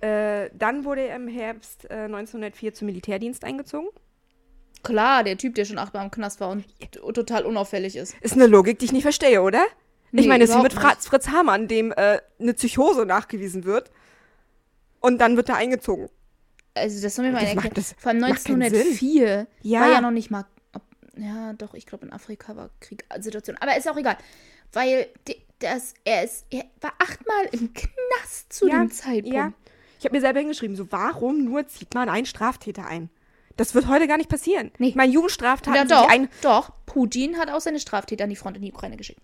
[0.00, 3.88] Äh, dann wurde er im Herbst äh, 1904 zum Militärdienst eingezogen.
[4.82, 6.64] Klar, der Typ, der schon achtmal im Knast war und
[7.14, 8.14] total unauffällig ist.
[8.20, 9.62] Ist eine Logik, die ich nicht verstehe, oder?
[10.10, 13.64] Nee, ich meine, es ist wie mit Fritz, Fritz Hamann, dem äh, eine Psychose nachgewiesen
[13.64, 13.90] wird.
[15.00, 16.08] Und dann wird er eingezogen.
[16.74, 17.74] Also, das soll mir mal erklären.
[17.98, 19.80] Vor allem macht keinen 1904 Ja.
[19.80, 20.44] war ja noch nicht mal.
[20.74, 20.82] ob-
[21.16, 23.56] Ja, doch, ich glaube, in Afrika war Kriegssituation.
[23.60, 24.16] Aber ist auch egal.
[24.72, 25.06] Weil
[25.58, 29.34] das, er, ist, er war achtmal im Knast zu Ja, dem Zeitpunkt.
[29.36, 29.52] Ja.
[29.98, 33.08] Ich habe mir selber hingeschrieben, so warum nur zieht man einen Straftäter ein?
[33.56, 34.70] Das wird heute gar nicht passieren.
[34.78, 34.88] Nee.
[34.88, 36.28] Ich meine, Jugendstraftaten Ja, doch, ein.
[36.40, 36.72] doch.
[36.86, 39.20] Putin hat auch seine Straftäter an die Front in die Ukraine geschickt.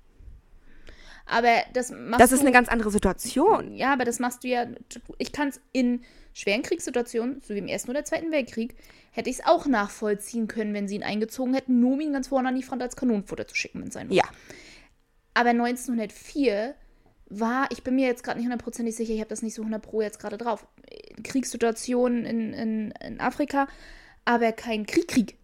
[1.26, 3.74] Aber das machst Das ist du, eine ganz andere Situation.
[3.74, 4.66] Ja, aber das machst du ja.
[5.18, 8.76] Ich kann es in schweren Kriegssituationen, so wie im Ersten oder Zweiten Weltkrieg,
[9.10, 12.28] hätte ich es auch nachvollziehen können, wenn sie ihn eingezogen hätten, nur um ihn ganz
[12.28, 14.16] vorne an die Front als Kanonenfutter zu schicken, wenn es sein muss.
[14.16, 14.24] Ja.
[15.34, 16.74] Aber 1904
[17.28, 19.82] war, ich bin mir jetzt gerade nicht hundertprozentig sicher, ich habe das nicht so 100
[19.82, 20.66] pro jetzt gerade drauf,
[21.24, 23.68] Kriegssituationen in, in, in Afrika,
[24.28, 25.36] aber kein Krieg-Krieg.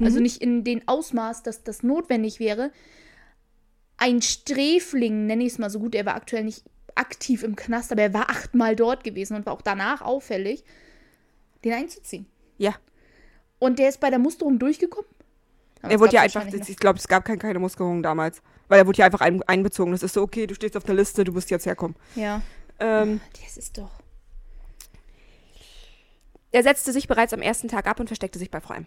[0.00, 2.72] Also nicht in den Ausmaß, dass das notwendig wäre.
[3.98, 6.64] Ein Sträfling, nenne ich es mal so gut, er war aktuell nicht
[6.96, 10.64] aktiv im Knast, aber er war achtmal dort gewesen und war auch danach auffällig,
[11.62, 12.26] den einzuziehen.
[12.58, 12.74] Ja.
[13.60, 15.08] Und der ist bei der Musterung durchgekommen.
[15.80, 18.42] Aber Er wurde ja einfach, ich glaube, es gab kein, keine Musterung damals.
[18.66, 19.92] Weil er wurde ja einfach ein, einbezogen.
[19.92, 21.94] Das ist so, okay, du stehst auf der Liste, du musst jetzt herkommen.
[22.16, 22.42] Ja,
[22.80, 24.01] Ähm, das ist doch.
[26.52, 28.86] Er setzte sich bereits am ersten Tag ab und versteckte sich bei Frau M.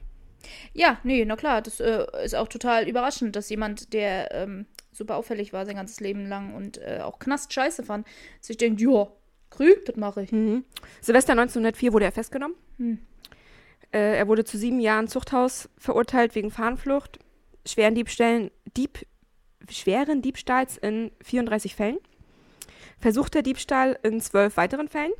[0.73, 5.15] Ja, nee, na klar, das äh, ist auch total überraschend, dass jemand, der ähm, super
[5.15, 8.07] auffällig war sein ganzes Leben lang und äh, auch Knast scheiße fand,
[8.39, 9.07] sich denkt, ja,
[9.49, 10.29] Krieg, das mache ich.
[11.01, 12.55] Silvester 1904 wurde er festgenommen.
[12.77, 12.99] Hm.
[13.91, 17.19] Äh, er wurde zu sieben Jahren Zuchthaus verurteilt wegen Fahnenflucht,
[17.65, 19.05] schweren Diebstählen, Dieb,
[19.69, 21.97] schweren Diebstahls in 34 Fällen,
[22.99, 25.13] versuchter Diebstahl in zwölf weiteren Fällen.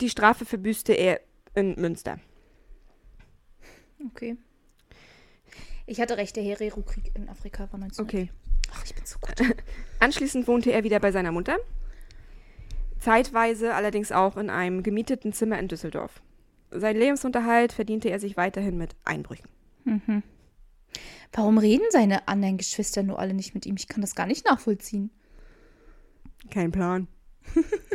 [0.00, 1.20] Die Strafe verbüßte er
[1.54, 2.18] in Münster.
[4.06, 4.36] Okay.
[5.86, 8.04] Ich hatte recht, der Herero-Krieg in Afrika war 19.
[8.04, 8.30] Okay.
[8.72, 9.34] Ach, ich bin so gut.
[9.98, 11.58] Anschließend wohnte er wieder bei seiner Mutter.
[12.98, 16.22] Zeitweise allerdings auch in einem gemieteten Zimmer in Düsseldorf.
[16.70, 19.48] Sein Lebensunterhalt verdiente er sich weiterhin mit Einbrüchen.
[21.32, 23.76] Warum reden seine anderen Geschwister nur alle nicht mit ihm?
[23.76, 25.10] Ich kann das gar nicht nachvollziehen.
[26.50, 27.08] Kein Plan.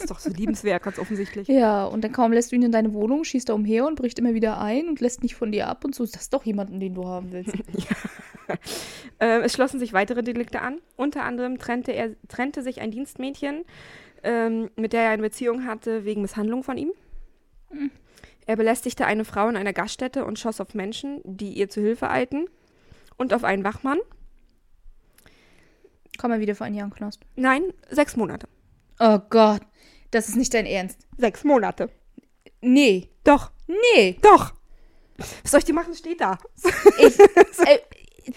[0.00, 1.48] Ist doch so liebenswert, ganz offensichtlich.
[1.48, 4.18] Ja, und dann kaum lässt du ihn in deine Wohnung, schießt er umher und bricht
[4.18, 6.04] immer wieder ein und lässt nicht von dir ab und so.
[6.04, 7.54] Ist das doch jemanden, den du haben willst?
[9.20, 10.80] Äh, es schlossen sich weitere Delikte an.
[10.96, 13.64] Unter anderem trennte, er, trennte sich ein Dienstmädchen,
[14.24, 16.90] ähm, mit der er eine Beziehung hatte, wegen Misshandlung von ihm.
[18.46, 22.10] Er belästigte eine Frau in einer Gaststätte und schoss auf Menschen, die ihr zu Hilfe
[22.10, 22.48] eilten.
[23.16, 23.98] Und auf einen Wachmann.
[26.18, 27.20] Komm mal wieder für ein Jahr in Knast.
[27.36, 28.48] Nein, sechs Monate.
[29.00, 29.62] Oh Gott,
[30.10, 30.98] das ist nicht dein Ernst.
[31.16, 31.90] Sechs Monate.
[32.60, 34.18] Nee, Doch, nee.
[34.22, 34.52] doch.
[35.42, 35.94] Was soll ich dir machen?
[35.94, 36.38] Steht da.
[36.98, 37.18] Ich,
[37.66, 37.78] äh,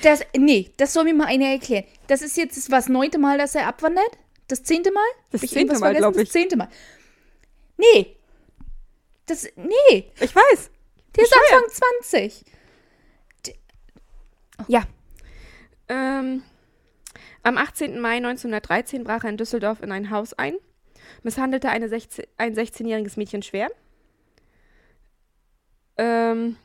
[0.02, 1.84] das, nee, das soll mir mal einer erklären.
[2.08, 4.18] Das ist jetzt das was neunte Mal, dass er abwandert?
[4.48, 5.04] Das zehnte Mal?
[5.32, 6.02] Das zehnte Mal, vergessen?
[6.02, 6.24] glaub ich.
[6.24, 6.70] Das zehnte Mal.
[7.78, 8.16] Nee.
[9.26, 10.70] Das, nee, Ich weiß.
[11.16, 11.34] der ist.
[11.34, 11.70] Anfang
[12.02, 12.46] 20.
[14.68, 14.84] Ja.
[15.90, 16.44] Ähm,
[17.44, 18.00] am 18.
[18.00, 20.56] Mai 1913 brach er in Düsseldorf in ein Haus ein,
[21.24, 23.70] misshandelte eine 16, ein 16-jähriges Mädchen schwer,
[25.98, 26.58] ähm,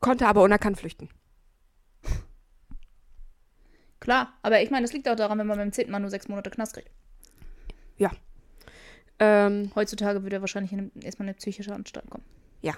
[0.00, 1.08] konnte aber unerkannt flüchten.
[3.98, 6.28] Klar, aber ich meine, das liegt auch daran, wenn man beim zehnten Mal nur sechs
[6.28, 6.90] Monate Knast kriegt.
[9.18, 12.24] Ähm, Heutzutage würde er wahrscheinlich in, erstmal eine psychische Anstalt kommen.
[12.60, 12.74] Ja.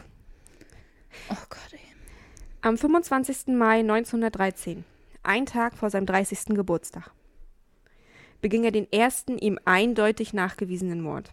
[1.30, 1.80] Oh Gott, ey.
[2.60, 3.48] am 25.
[3.48, 4.84] Mai 1913,
[5.22, 6.54] ein Tag vor seinem 30.
[6.54, 7.10] Geburtstag,
[8.40, 11.32] beging er den ersten ihm eindeutig nachgewiesenen Mord.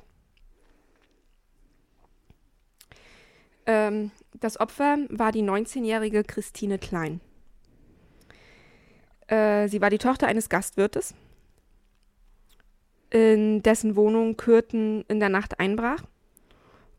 [3.66, 7.22] Ähm, das Opfer war die 19-jährige Christine Klein.
[9.28, 11.16] Äh, sie war die Tochter eines Gastwirtes,
[13.10, 16.04] in dessen Wohnung Kürten in der Nacht einbrach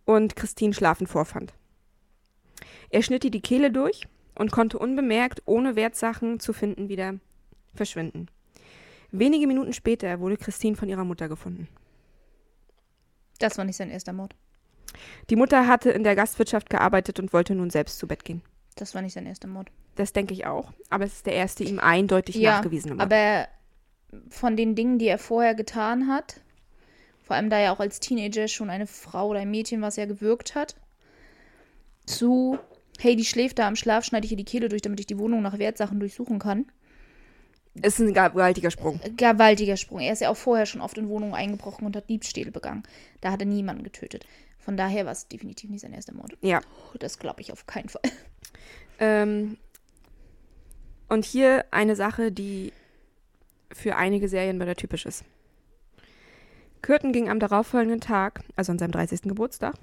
[0.04, 1.54] und Christine schlafend vorfand.
[2.90, 7.14] Er schnitt ihr die Kehle durch und konnte unbemerkt, ohne Wertsachen zu finden, wieder
[7.74, 8.28] verschwinden.
[9.10, 11.68] Wenige Minuten später wurde Christine von ihrer Mutter gefunden.
[13.38, 14.34] Das war nicht sein erster Mord.
[15.30, 18.42] Die Mutter hatte in der Gastwirtschaft gearbeitet und wollte nun selbst zu Bett gehen.
[18.76, 19.70] Das war nicht sein erster Mord.
[19.94, 20.72] Das denke ich auch.
[20.90, 23.12] Aber es ist der erste ihm eindeutig Ja, nachgewiesene Mord.
[23.12, 23.48] Aber
[24.30, 26.40] von den Dingen, die er vorher getan hat,
[27.22, 30.06] vor allem da er auch als Teenager schon eine Frau oder ein Mädchen, was er
[30.06, 30.76] gewirkt hat,
[32.06, 32.58] zu,
[33.00, 35.18] hey, die schläft da am Schlaf, schneide ich ihr die Kehle durch, damit ich die
[35.18, 36.66] Wohnung nach Wertsachen durchsuchen kann.
[37.82, 39.00] Ist ein gewaltiger Sprung.
[39.16, 40.00] Gewaltiger Sprung.
[40.00, 42.82] Er ist ja auch vorher schon oft in Wohnungen eingebrochen und hat Diebstähle begangen.
[43.20, 44.26] Da hat er niemanden getötet.
[44.58, 46.36] Von daher war es definitiv nicht sein erster Mord.
[46.40, 46.60] Ja.
[46.92, 48.02] Oh, Das glaube ich auf keinen Fall.
[48.98, 49.58] Ähm,
[51.10, 52.72] und hier eine Sache, die
[53.70, 55.22] für einige Serienmörder typisch ist.
[56.80, 59.22] Kürten ging am darauffolgenden Tag, also an seinem 30.
[59.22, 59.74] Geburtstag,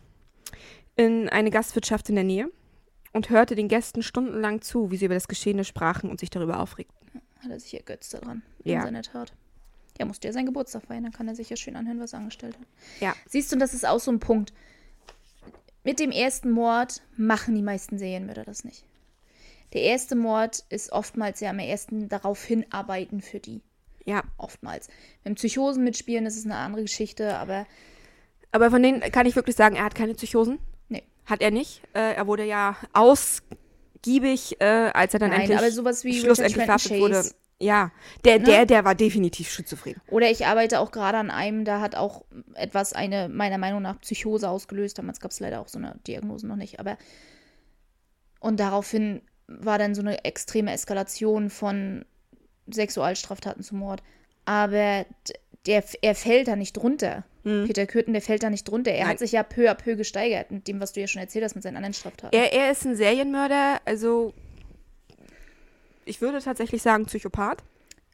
[0.96, 2.50] in eine Gastwirtschaft in der Nähe
[3.12, 6.60] und hörte den Gästen stundenlang zu, wie sie über das Geschehene sprachen und sich darüber
[6.60, 7.03] aufregten.
[7.44, 8.44] Hat er sich ergötzt daran.
[8.64, 8.80] Ja.
[8.80, 9.34] In seiner Tat.
[10.00, 12.20] Ja, musste ja seinen Geburtstag feiern, dann kann er sich ja schön anhören, was er
[12.20, 12.68] angestellt hat.
[13.00, 13.16] Ja.
[13.28, 14.54] Siehst du, und das ist auch so ein Punkt.
[15.84, 18.86] Mit dem ersten Mord machen die meisten Serienmörder das nicht.
[19.74, 23.62] Der erste Mord ist oftmals ja am ersten darauf hinarbeiten für die.
[24.06, 24.88] Ja, Oftmals.
[25.24, 27.66] Wenn Psychosen mitspielen, das ist eine andere Geschichte, aber
[28.52, 30.60] aber von denen kann ich wirklich sagen, er hat keine Psychosen.
[30.90, 31.04] nee.
[31.26, 31.82] Hat er nicht.
[31.94, 32.76] Äh, er wurde ja
[34.04, 37.24] ausgiebig, äh, als er dann Nein, endlich aber sowas wie schlussendlich verhaftet wurde.
[37.60, 37.92] Ja,
[38.26, 38.46] der, Ne?
[38.46, 39.96] der, der war definitiv schizophren.
[40.10, 44.02] Oder ich arbeite auch gerade an einem, da hat auch etwas eine, meiner Meinung nach,
[44.02, 44.98] Psychose ausgelöst.
[44.98, 46.80] Damals gab es leider auch so eine Diagnose noch nicht.
[46.80, 46.98] Aber
[48.40, 52.04] und daraufhin war dann so eine extreme Eskalation von
[52.70, 54.04] Sexualstraftaten zu Mord.
[54.46, 55.06] Aber
[55.66, 57.24] der, er fällt da nicht drunter.
[57.44, 58.92] Peter Kürten, der fällt da nicht drunter.
[58.92, 59.10] Er Nein.
[59.10, 61.56] hat sich ja peu à peu gesteigert mit dem, was du ja schon erzählt hast
[61.56, 62.34] mit seinen anderen Straftaten.
[62.34, 64.34] Er, er ist ein Serienmörder, also
[66.06, 67.64] ich würde tatsächlich sagen Psychopath.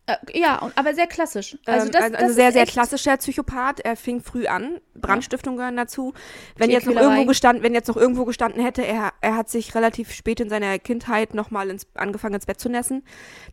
[0.08, 1.58] Äh, ja, aber sehr klassisch.
[1.66, 3.80] Also Ähm, das, also, das also sehr, sehr klassischer Psychopath.
[3.82, 4.80] Er fing früh an.
[4.96, 6.14] Brandstiftungen gehören dazu.
[6.58, 9.76] Wenn jetzt, noch irgendwo gestanden, wenn jetzt noch irgendwo gestanden hätte, er, er hat sich
[9.76, 13.04] relativ spät in seiner Kindheit nochmal ins, angefangen ins Bett zu nässen,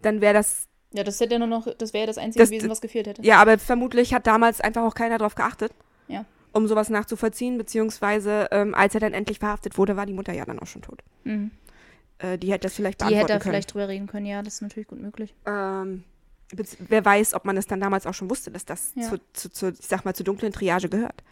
[0.00, 2.50] dann wäre das, Ja, das hätte ja nur noch, das wäre ja das Einzige Das-
[2.50, 3.22] gewesen, was gefehlt hätte.
[3.22, 5.72] ja, aber vermutlich hat damals einfach auch keiner darauf geachtet,
[6.08, 6.24] Ja.
[6.52, 10.44] um sowas nachzuvollziehen, beziehungsweise ähm, als er dann endlich verhaftet wurde, war die Mutter ja
[10.44, 11.02] dann auch schon tot.
[11.24, 11.50] Mhm.
[12.18, 13.52] Äh, die hätte das vielleicht Die beantworten hätte er können.
[13.52, 15.34] vielleicht drüber reden können, ja, das ist natürlich gut möglich.
[15.46, 16.04] Ähm,
[16.88, 19.02] wer weiß, ob man es dann damals auch schon wusste, dass das Ja.
[19.10, 21.22] zu, zu, zu, ich sag mal, zur dunklen Triage gehört.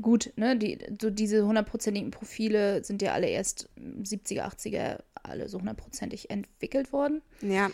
[0.00, 3.68] Gut, ne, die, so diese hundertprozentigen Profile sind ja alle erst
[4.02, 7.22] 70er, 80er alle so hundertprozentig entwickelt worden.
[7.40, 7.70] Ja,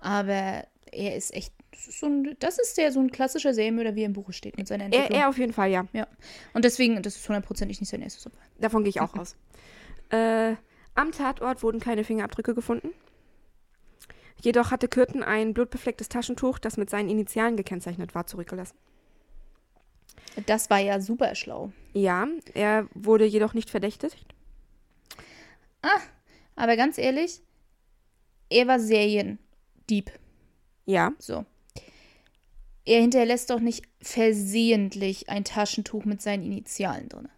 [0.00, 3.94] Aber er ist echt, das ist, so ein, das ist der so ein klassischer Serienmörder,
[3.94, 5.20] wie er im Buche steht mit seiner er, Entwicklung.
[5.20, 5.86] er auf jeden Fall, ja.
[5.92, 6.06] ja.
[6.52, 8.38] Und deswegen, das ist hundertprozentig nicht sein erstes Opfer.
[8.58, 9.36] Davon gehe ich auch aus.
[10.10, 10.56] Äh,
[10.94, 12.90] am Tatort wurden keine Fingerabdrücke gefunden.
[14.42, 18.76] Jedoch hatte Kürten ein blutbeflecktes Taschentuch, das mit seinen Initialen gekennzeichnet war, zurückgelassen.
[20.46, 21.72] Das war ja super schlau.
[21.92, 24.26] Ja, er wurde jedoch nicht verdächtigt.
[26.62, 27.40] Aber ganz ehrlich,
[28.48, 30.12] er war Seriendieb.
[30.86, 31.44] Ja, So.
[32.84, 37.28] Er hinterlässt doch nicht versehentlich ein Taschentuch mit seinen Initialen drin.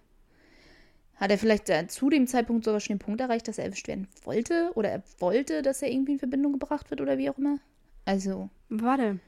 [1.17, 3.89] Hat er vielleicht äh, zu dem Zeitpunkt sogar schon den Punkt erreicht, dass er erwischt
[3.89, 4.71] werden wollte?
[4.75, 7.61] Oder er wollte, dass er irgendwie in Verbindung gebracht wird oder wie auch immer?
[8.05, 9.21] Also, warte.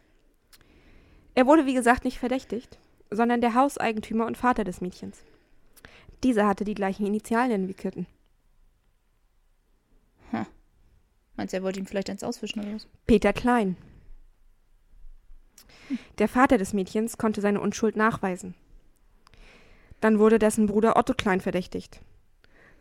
[1.34, 2.78] Er wurde, wie gesagt, nicht verdächtigt,
[3.10, 5.22] sondern der Hauseigentümer und Vater des Mädchens.
[6.22, 8.06] Dieser hatte die gleichen Initialien wie Kürten.
[11.36, 12.86] Meinst du, er wollte ihm vielleicht eins auswischen oder was?
[13.06, 13.76] Peter Klein.
[16.18, 18.54] Der Vater des Mädchens konnte seine Unschuld nachweisen.
[20.00, 22.00] Dann wurde dessen Bruder Otto Klein verdächtigt.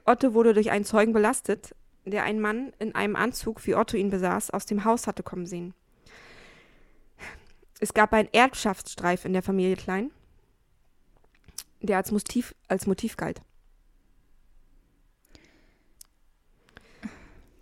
[0.06, 4.10] Otto wurde durch einen Zeugen belastet, der einen Mann in einem Anzug, wie Otto ihn
[4.10, 5.74] besaß, aus dem Haus hatte kommen sehen.
[7.80, 10.12] Es gab einen Erbschaftsstreif in der Familie Klein,
[11.82, 13.42] der als Motiv, als Motiv galt.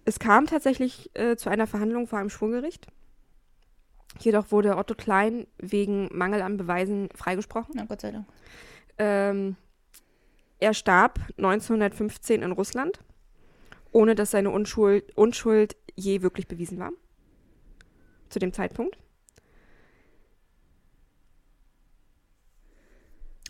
[0.06, 2.88] Es kam tatsächlich äh, zu einer Verhandlung vor einem Schwurgericht.
[4.20, 7.74] Jedoch wurde Otto Klein wegen Mangel an Beweisen freigesprochen.
[7.76, 8.28] Na Gott sei Dank.
[8.98, 9.56] Ähm,
[10.60, 13.00] er starb 1915 in Russland,
[13.92, 16.92] ohne dass seine Unschuld, Unschuld je wirklich bewiesen war.
[18.30, 18.98] Zu dem Zeitpunkt.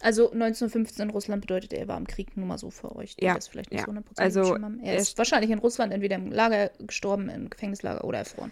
[0.03, 3.15] Also 1915 in Russland bedeutet, er war im Krieg, nur mal so für euch.
[3.19, 3.85] Ja, das vielleicht nicht ja.
[3.85, 8.19] so 100% Also, er ist wahrscheinlich in Russland entweder im Lager gestorben, im Gefängnislager oder
[8.19, 8.51] erfroren.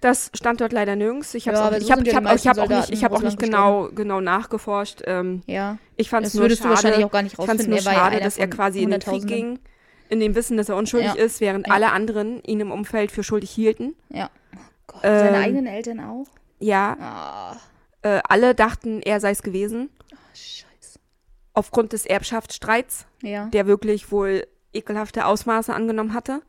[0.00, 1.34] Das stand dort leider nirgends.
[1.34, 3.12] Ich habe Ja, ich so hab, ja ich hab, ich hab auch nicht, ich hab
[3.12, 5.02] auch nicht genau, genau nachgeforscht.
[5.06, 7.68] Ähm, Ja, ich fand es nur würdest schade, du wahrscheinlich auch gar nicht rausfinden.
[7.68, 9.58] nur Er ja schade, einer dass er quasi in den Krieg ging,
[10.08, 11.22] in dem Wissen, dass er unschuldig Ja.
[11.24, 11.74] ist, während Ja.
[11.74, 13.94] alle anderen ihn im Umfeld für schuldig hielten.
[14.10, 14.30] Ja.
[14.54, 16.26] Oh Gott, seine Ähm, eigenen Eltern auch?
[16.58, 17.56] Ja, Ah,
[18.02, 19.90] äh, alle dachten, er sei es gewesen.
[20.36, 20.98] Scheiße.
[21.54, 23.46] Aufgrund des Erbschaftsstreits, Ja.
[23.46, 26.42] der wirklich wohl ekelhafte Ausmaße angenommen hatte.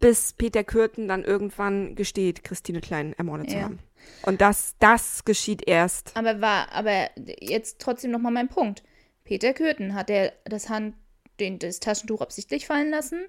[0.00, 3.62] Bis Peter Kürten dann irgendwann gesteht, Christine Klein ermordet zu Ja.
[3.64, 3.78] haben.
[4.22, 6.16] Und das, das geschieht erst.
[6.16, 8.82] Aber war, aber jetzt trotzdem nochmal mein Punkt.
[9.22, 10.96] Peter Kürten, hat er das Hand,
[11.38, 13.24] den, das Taschentuch absichtlich fallen lassen?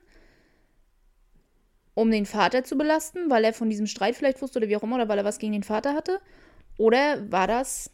[1.94, 4.82] Um den Vater zu belasten, weil er von diesem Streit vielleicht wusste oder wie auch
[4.82, 6.20] immer, oder weil er was gegen den Vater hatte?
[6.78, 7.90] Oder war das.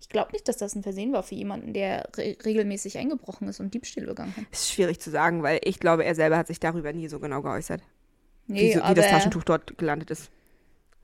[0.00, 3.60] Ich glaube nicht, dass das ein Versehen war für jemanden, der re regelmäßig eingebrochen ist
[3.60, 4.44] und Diebstähle begangen hat.
[4.52, 7.40] Ist schwierig zu sagen, weil ich glaube, er selber hat sich darüber nie so genau
[7.42, 7.82] geäußert,
[8.46, 10.30] Nee, wie, so, wie aber das Taschentuch dort gelandet ist.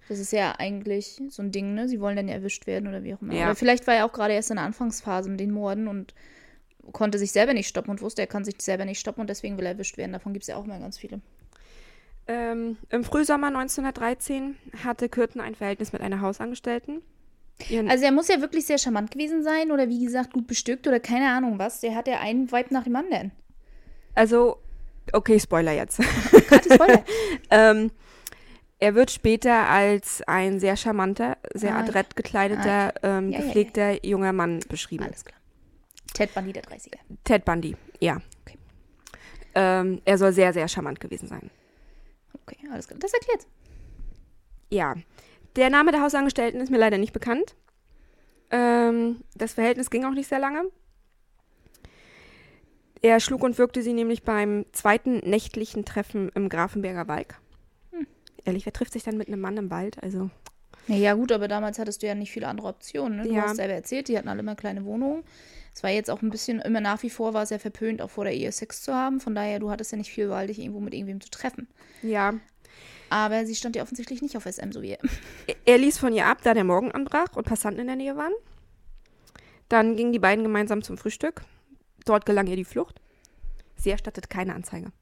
[0.09, 1.89] das ist ja eigentlich so ein Ding, ne?
[1.89, 3.33] Sie wollen dann ja erwischt werden oder wie auch immer.
[3.35, 3.47] Ja.
[3.47, 6.15] Oder vielleicht war er auch gerade erst in der Anfangsphase mit den Morden und
[6.93, 9.57] konnte sich selber nicht stoppen und wusste, er kann sich selber nicht stoppen und deswegen
[9.57, 10.13] will er erwischt werden.
[10.13, 11.21] Davon gibt es ja auch mal ganz viele.
[12.27, 17.03] Ähm, Im Frühsommer 1913 hatte Kürten ein Verhältnis mit einer Hausangestellten.
[17.69, 20.87] Ihren, Also er muss ja wirklich sehr charmant gewesen sein oder wie gesagt gut bestückt
[20.87, 21.81] oder keine Ahnung was.
[21.81, 23.33] Der hat ja einen Vibe nach dem anderen.
[24.15, 24.59] also,
[25.13, 26.03] okay, Spoiler jetzt.
[26.73, 27.05] Spoiler.
[27.51, 27.91] ähm,
[28.79, 33.45] er wird später als ein sehr charmanter, sehr Ah, adrett gekleideter, ähm, Ja, ja, ja,
[33.45, 35.05] gepflegter junger Mann beschrieben.
[35.05, 35.39] Alles klar.
[36.15, 36.97] Ted Bundy der 30er.
[37.25, 38.21] Ted Bundy, ja.
[38.47, 38.57] Okay.
[39.55, 41.51] Ähm, er soll sehr, sehr charmant gewesen sein.
[42.47, 42.99] Okay, alles klar.
[43.01, 43.47] Das erklärt.
[44.71, 44.95] Ja.
[45.57, 47.55] Der Name der Hausangestellten ist mir leider nicht bekannt.
[48.51, 50.65] Ähm, das Verhältnis ging auch nicht sehr lange.
[53.03, 57.29] Er schlug und wirkte sie nämlich beim zweiten nächtlichen Treffen im Grafenberger Wald.
[57.93, 58.07] Hm.
[58.45, 60.03] Ehrlich, wer trifft sich dann mit einem Mann im Wald?
[60.03, 60.31] Also,
[60.87, 63.19] Naja, gut, aber damals hattest du ja nicht viele andere Optionen.
[63.19, 63.25] Ne?
[63.29, 63.43] Du Ja.
[63.43, 65.25] hast selber erzählt, die hatten alle immer kleine Wohnungen.
[65.81, 68.11] Es war jetzt auch ein bisschen, immer nach wie vor war es ja verpönt, auch
[68.11, 69.19] vor der Ehe Sex zu haben.
[69.19, 71.69] Von daher, du hattest ja nicht viel Wahl, dich irgendwo mit irgendwem zu treffen.
[72.03, 72.35] ja.
[73.09, 74.99] Aber sie stand ja offensichtlich nicht auf SM, so wie er.
[75.47, 78.15] Er- Er ließ von ihr ab, da der Morgen anbrach und Passanten in der Nähe
[78.17, 78.35] waren.
[79.71, 81.41] Dann gingen die beiden gemeinsam zum Frühstück.
[82.05, 83.01] Dort gelang ihr die Flucht.
[83.75, 84.93] Sie erstattet keine Anzeige.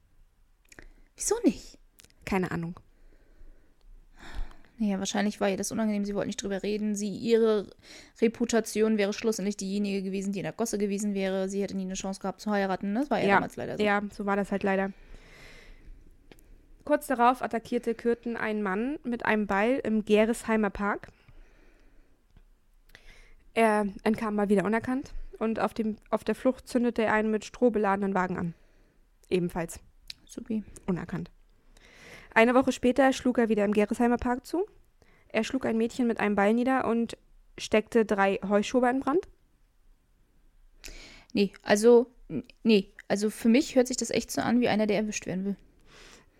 [1.17, 1.77] Wieso nicht?
[2.25, 2.79] Keine Ahnung.
[4.81, 6.95] Naja, wahrscheinlich war ihr das unangenehm, sie wollten nicht drüber reden.
[6.95, 7.67] Sie, ihre
[8.21, 11.49] Reputation wäre schlussendlich diejenige gewesen, die in der Gosse gewesen wäre.
[11.49, 12.93] Sie hätte nie eine Chance gehabt zu heiraten.
[12.93, 13.01] ne?
[13.01, 13.83] Das war ja, damals leider so.
[13.83, 14.93] Ja, so war das halt leider.
[16.85, 21.09] Kurz darauf attackierte Kürten einen Mann mit einem Beil im Geresheimer Park.
[23.53, 27.43] Er entkam mal wieder unerkannt und auf, dem, auf der Flucht zündete er einen mit
[27.43, 28.53] Stroh beladenen Wagen an.
[29.29, 29.81] Ebenfalls
[30.25, 30.63] Supi.
[30.87, 31.29] unerkannt.
[32.33, 34.65] Eine Woche später schlug er wieder im Geresheimer Park zu.
[35.29, 37.17] Er schlug ein Mädchen mit einem Beil nieder und
[37.57, 39.27] steckte drei Heuschober in Brand.
[41.33, 42.07] Nee, also,
[42.63, 42.91] nee.
[43.07, 45.55] Also für mich hört sich das echt so an, wie einer, der erwischt werden will.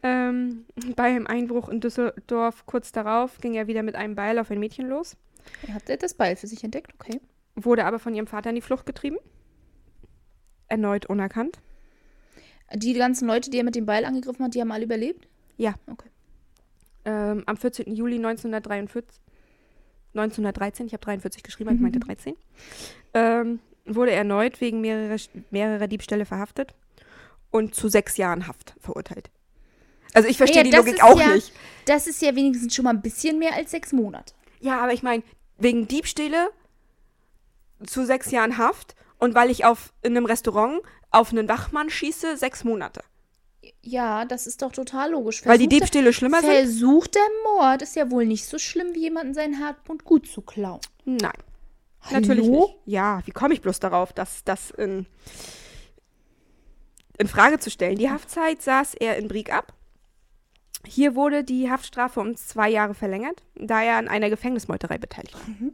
[0.02, 4.50] Ähm, bei einem Einbruch in Düsseldorf kurz darauf ging er wieder mit einem Beil auf
[4.50, 5.18] ein Mädchen los,
[5.68, 7.20] Er hat das Beil für sich entdeckt, okay.
[7.56, 9.18] wurde aber von ihrem Vater in die Flucht getrieben.
[10.68, 11.60] Erneut unerkannt.
[12.74, 15.28] Die ganzen Leute, die er mit dem Beil angegriffen hat, die haben alle überlebt?
[15.60, 15.76] Ja.
[15.88, 16.08] Okay.
[17.06, 17.94] Ähm, am 14.
[17.94, 19.22] Juli 1943,
[20.14, 22.36] 1913, ich habe 43 geschrieben, ich meinte 13,
[23.14, 25.18] ähm, wurde er erneut wegen mehrerer,
[25.52, 26.74] mehrerer Diebstähle verhaftet
[27.52, 29.30] und zu sechs Jahren Haft verurteilt.
[30.14, 31.52] Also ich verstehe Ja, die Logik auch ja- nicht.
[31.86, 34.34] Das ist ja wenigstens schon mal ein bisschen mehr als sechs Monate.
[34.60, 35.24] Ja, aber ich meine,
[35.58, 36.50] wegen Diebstähle
[37.86, 40.82] zu sechs Jahren Haft und weil ich auf in einem Restaurant
[41.12, 43.02] auf einen Wachmann schieße, sechs Monate.
[43.82, 45.46] Ja, das ist doch total logisch.
[45.46, 46.52] Weil die Diebstähle schlimmer sind?
[46.52, 50.82] Versuchter Mord ist ja wohl nicht so schlimm, wie jemanden sein Hartmut gut zu klauen.
[51.06, 51.32] Nein,
[52.02, 52.20] Hallo?
[52.20, 52.76] natürlich nicht.
[52.86, 55.06] Ja, wie komme ich bloß darauf, dass das in,
[57.18, 57.98] in Frage zu stellen?
[57.98, 59.74] Die Haftzeit saß er in Brieg ab.
[60.86, 65.72] Hier wurde die Haftstrafe um zwei Jahre verlängert, da er an einer Gefängnismeuterei beteiligt war.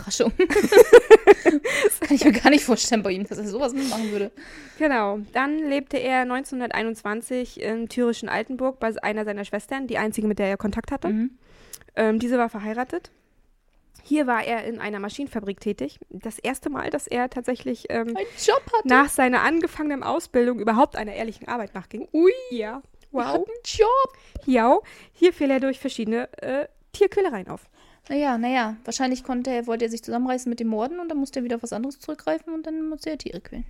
[0.00, 0.32] Überraschung.
[1.84, 4.30] das kann ich mir gar nicht vorstellen bei ihm, dass er sowas mitmachen würde.
[4.78, 5.18] Genau.
[5.32, 10.48] Dann lebte er 1921 im thürischen Altenburg bei einer seiner Schwestern, die einzige, mit der
[10.48, 11.08] er Kontakt hatte.
[11.08, 11.30] Mhm.
[11.96, 13.10] Ähm, diese war verheiratet.
[14.02, 15.98] Hier war er in einer Maschinenfabrik tätig.
[16.08, 18.16] Das erste Mal, dass er tatsächlich ähm,
[18.84, 22.08] nach seiner angefangenen Ausbildung überhaupt einer ehrlichen Arbeit nachging.
[22.12, 22.76] Ui, Ja.
[22.76, 22.82] hat
[23.12, 23.34] Wow.
[23.34, 24.16] einen Job.
[24.46, 24.78] Ja.
[25.12, 27.68] Hier fiel er durch verschiedene äh, Tierquälereien auf.
[28.10, 31.38] Naja, naja, wahrscheinlich konnte er, wollte er sich zusammenreißen mit dem Morden und dann musste
[31.38, 33.64] er wieder auf was anderes zurückgreifen und dann musste er Tiere quälen.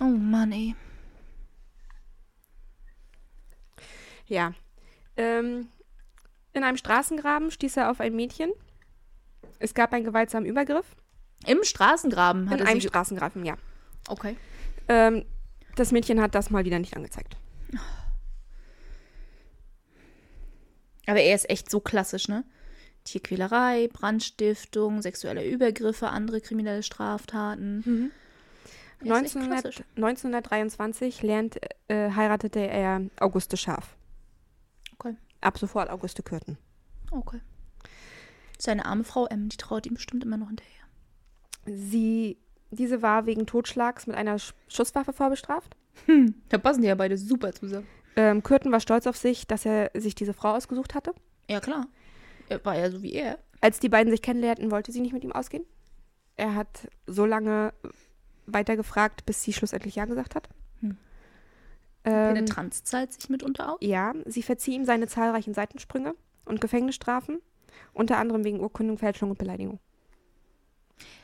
[0.00, 0.74] Oh Mann, ey.
[4.26, 4.52] Ja.
[5.16, 5.68] Ähm,
[6.52, 8.50] in einem Straßengraben stieß er auf ein Mädchen.
[9.60, 10.96] Es gab einen gewaltsamen Übergriff.
[11.46, 12.80] Im Straßengraben hat in einem.
[12.80, 13.54] Straßengraben, ja.
[14.08, 14.36] Okay.
[14.88, 15.24] Ähm,
[15.76, 17.36] das Mädchen hat das mal wieder nicht angezeigt.
[21.06, 22.42] Aber er ist echt so klassisch, ne?
[23.10, 28.12] Tierquälerei, Brandstiftung, sexuelle Übergriffe, andere kriminelle Straftaten.
[29.00, 29.84] Ist echt 1900, klassisch.
[29.96, 33.96] 1923 lernt, äh, heiratete er Auguste Scharf.
[34.98, 35.16] Okay.
[35.40, 36.58] Ab sofort Auguste Kürten.
[37.10, 37.40] Okay.
[38.58, 40.72] Seine arme Frau M, die trauert ihm bestimmt immer noch hinterher.
[41.66, 42.38] Sie,
[42.70, 45.76] diese war wegen Totschlags mit einer Sch Schusswaffe vorbestraft.
[46.06, 47.86] Hm, da passen die ja beide super zusammen.
[48.16, 51.14] Ähm, Kürten war stolz auf sich, dass er sich diese Frau ausgesucht hatte.
[51.48, 51.86] Ja, klar.
[52.48, 53.38] Er war ja so wie er.
[53.60, 55.64] Als die beiden sich kennenlernten, wollte sie nicht mit ihm ausgehen.
[56.36, 57.74] Er hat so lange
[58.46, 60.48] weiter gefragt, bis sie schlussendlich Ja gesagt hat.
[60.80, 60.96] Hm.
[62.04, 63.78] Ähm, Penetranz zahlt sich mitunter aus.
[63.80, 67.40] ja, sie verzieh ihm seine zahlreichen Seitensprünge und Gefängnisstrafen,
[67.92, 69.80] unter anderem wegen Urkundung, Fälschung und Beleidigung.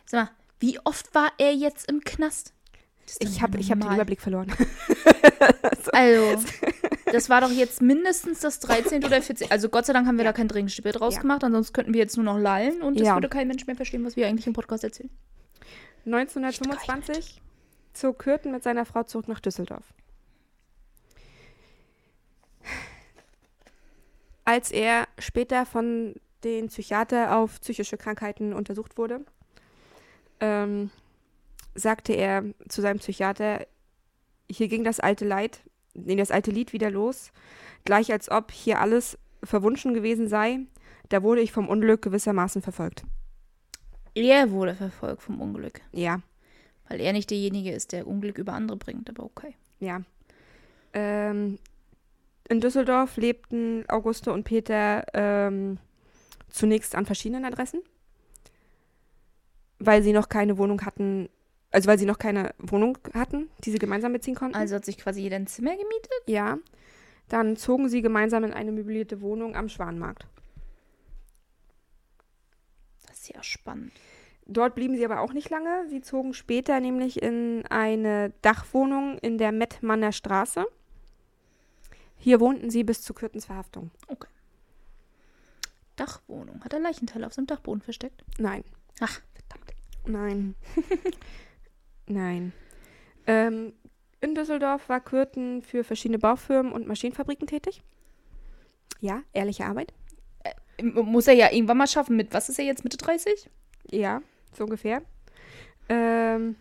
[0.05, 2.53] Sag mal, wie oft war er jetzt im Knast?
[3.21, 3.93] Ich habe ich hab den.
[3.93, 4.53] Überblick verloren.
[5.93, 6.43] Also,
[7.15, 9.05] das war doch jetzt mindestens das 13.
[9.05, 9.51] oder 14.
[9.51, 11.21] Also Gott sei Dank haben wir da kein Trinkspiel draus Ja.
[11.23, 13.15] gemacht, ansonsten könnten wir jetzt nur noch lallen und es Ja.
[13.15, 15.11] würde kein Mensch mehr verstehen, was wir eigentlich im Podcast erzählen.
[16.07, 17.41] 1925
[17.95, 19.85] zog Kürten mit seiner Frau zurück nach Düsseldorf.
[24.45, 29.25] Als er später von den Psychiater auf psychische Krankheiten untersucht wurde,
[30.41, 30.91] ähm,
[31.75, 33.67] sagte er zu seinem Psychiater,
[34.51, 35.61] hier ging das alte Leid,
[35.95, 37.33] nee, das alte Lied wieder los,
[37.85, 40.61] gleich als ob hier alles verwunschen gewesen sei,
[41.09, 43.05] da wurde ich vom Unglück gewissermaßen verfolgt.
[44.15, 46.21] Er wurde verfolgt vom Unglück, Ja,
[46.89, 49.57] weil er nicht derjenige ist, der Unglück über andere bringt, aber okay.
[49.81, 50.03] Ja.
[50.93, 51.59] Ähm,
[52.49, 55.79] in Düsseldorf lebten Auguste und Peter ähm,
[56.49, 57.81] zunächst an verschiedenen Adressen,
[59.79, 61.29] weil sie noch keine Wohnung hatten,
[61.75, 64.57] also weil sie noch keine Wohnung hatten, die sie gemeinsam beziehen konnten.
[64.57, 66.13] Also hat sich quasi jeder ein Zimmer gemietet?
[66.27, 66.59] ja.
[67.29, 70.27] Dann zogen sie gemeinsam in eine möblierte Wohnung am Schwanmarkt.
[73.09, 73.93] Das ist ja spannend.
[74.47, 75.89] Dort blieben sie aber auch nicht lange.
[75.89, 80.67] Sie zogen später nämlich in eine Dachwohnung in der Mettmanner Straße.
[82.19, 83.91] Hier wohnten sie bis zu Kürtens Verhaftung.
[85.97, 86.63] Dachwohnung.
[86.63, 88.23] Hat er Leichenteile auf seinem Dachboden versteckt?
[88.39, 88.65] Nein.
[89.01, 89.73] Ach, verdammt.
[90.07, 90.55] Nein.
[92.07, 92.53] Nein.
[93.27, 93.73] Ähm,
[94.21, 97.83] in Düsseldorf war Kürten für verschiedene Baufirmen und Maschinenfabriken tätig.
[99.01, 99.93] Ja, ehrliche Arbeit.
[100.79, 102.17] M- Muss er ja irgendwann mal schaffen.
[102.17, 103.51] Mit was ist er jetzt, Mitte 30?
[103.91, 105.03] Ja, so ungefähr.
[105.89, 106.57] Ähm,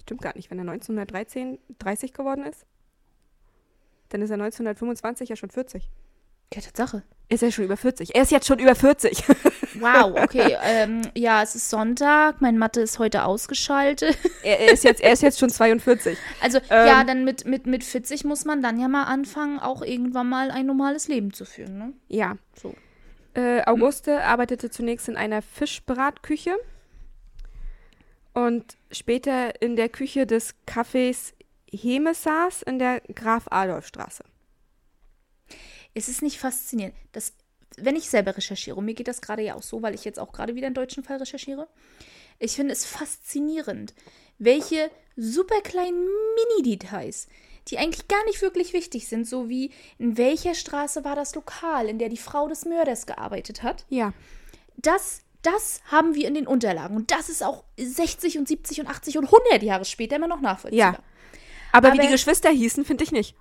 [0.00, 2.66] stimmt gar nicht, wenn er 1913 30 geworden ist.
[4.10, 5.88] Dann ist er 1925 ja schon 40.
[6.54, 7.02] Ja, Tatsache.
[7.28, 8.14] Ist er schon über 40?
[8.14, 9.22] Er ist jetzt schon über 40.
[9.80, 10.56] Wow, okay.
[10.62, 12.40] ähm, ja, es ist Sonntag.
[12.40, 14.16] Mein Mathe ist heute ausgeschaltet.
[14.42, 16.16] er, er, ist jetzt, er ist jetzt schon 42.
[16.40, 16.86] Also, Ähm.
[16.86, 20.50] ja, dann mit, mit, mit 40 muss man dann ja mal anfangen, auch irgendwann mal
[20.50, 21.92] ein normales Leben zu führen, ne?
[22.08, 22.36] Ja.
[22.60, 22.74] So.
[23.34, 26.56] Äh, Auguste arbeitete zunächst in einer Fischbratküche
[28.34, 31.34] und später in der Küche des Cafés
[31.70, 34.24] Hemesas in der Graf-Adolf-Straße.
[35.94, 37.32] Es ist nicht faszinierend, dass,
[37.82, 40.18] wenn ich selber recherchiere, und mir geht das gerade ja auch so, weil ich jetzt
[40.18, 41.68] auch gerade wieder einen deutschen Fall recherchiere,
[42.38, 43.94] ich finde es faszinierend,
[44.38, 46.06] welche super kleinen
[46.36, 47.26] Mini-Details,
[47.68, 51.88] die eigentlich gar nicht wirklich wichtig sind, so wie in welcher Straße war das Lokal,
[51.88, 54.12] in der die Frau des Mörders gearbeitet hat, Ja.
[54.76, 56.96] das, das haben wir in den Unterlagen.
[56.96, 60.40] Und das ist auch 60 und 70 und 80 und 100 Jahre später immer noch
[60.40, 60.92] nachvollziehbar.
[60.94, 61.02] Ja.
[61.72, 63.34] Aber, wie Aber- die Geschwister hießen, finde ich nicht.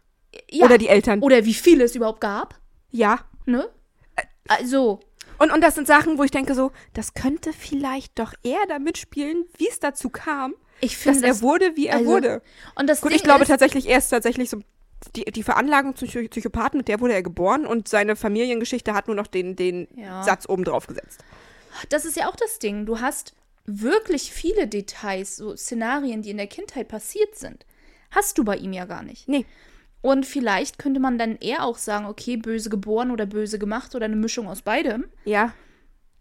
[0.50, 0.66] Ja.
[0.66, 1.22] Oder die Eltern.
[1.22, 2.60] Oder wie viele es überhaupt gab.
[2.92, 3.20] Ja.
[3.46, 3.70] Ne?
[4.48, 5.00] Also,
[5.40, 8.80] Und, und das sind Sachen, wo ich denke so, das könnte vielleicht doch er da
[8.80, 11.42] mitspielen, wie es dazu kam, ich dass finde er das.
[11.42, 12.42] wurde, wie er also, wurde.
[12.76, 14.60] Und das Gut, Ding ich glaube ist, tatsächlich, er ist tatsächlich so
[15.16, 19.08] die, die Veranlagung zum Psycho- Psychopathen, mit der wurde er geboren und seine Familiengeschichte hat
[19.08, 20.24] nur noch den, den Ja.
[20.24, 21.24] Satz oben drauf gesetzt.
[21.90, 22.86] Das ist ja auch das Ding.
[22.88, 23.34] Du hast
[23.66, 27.66] wirklich viele Details, so Szenarien, die in der Kindheit passiert sind.
[28.10, 29.28] Hast du bei ihm ja gar nicht.
[29.28, 29.46] Nee.
[30.02, 34.06] Und vielleicht könnte man dann eher auch sagen, okay, böse geboren oder böse gemacht oder
[34.06, 35.06] eine Mischung aus beidem.
[35.26, 35.54] Ja.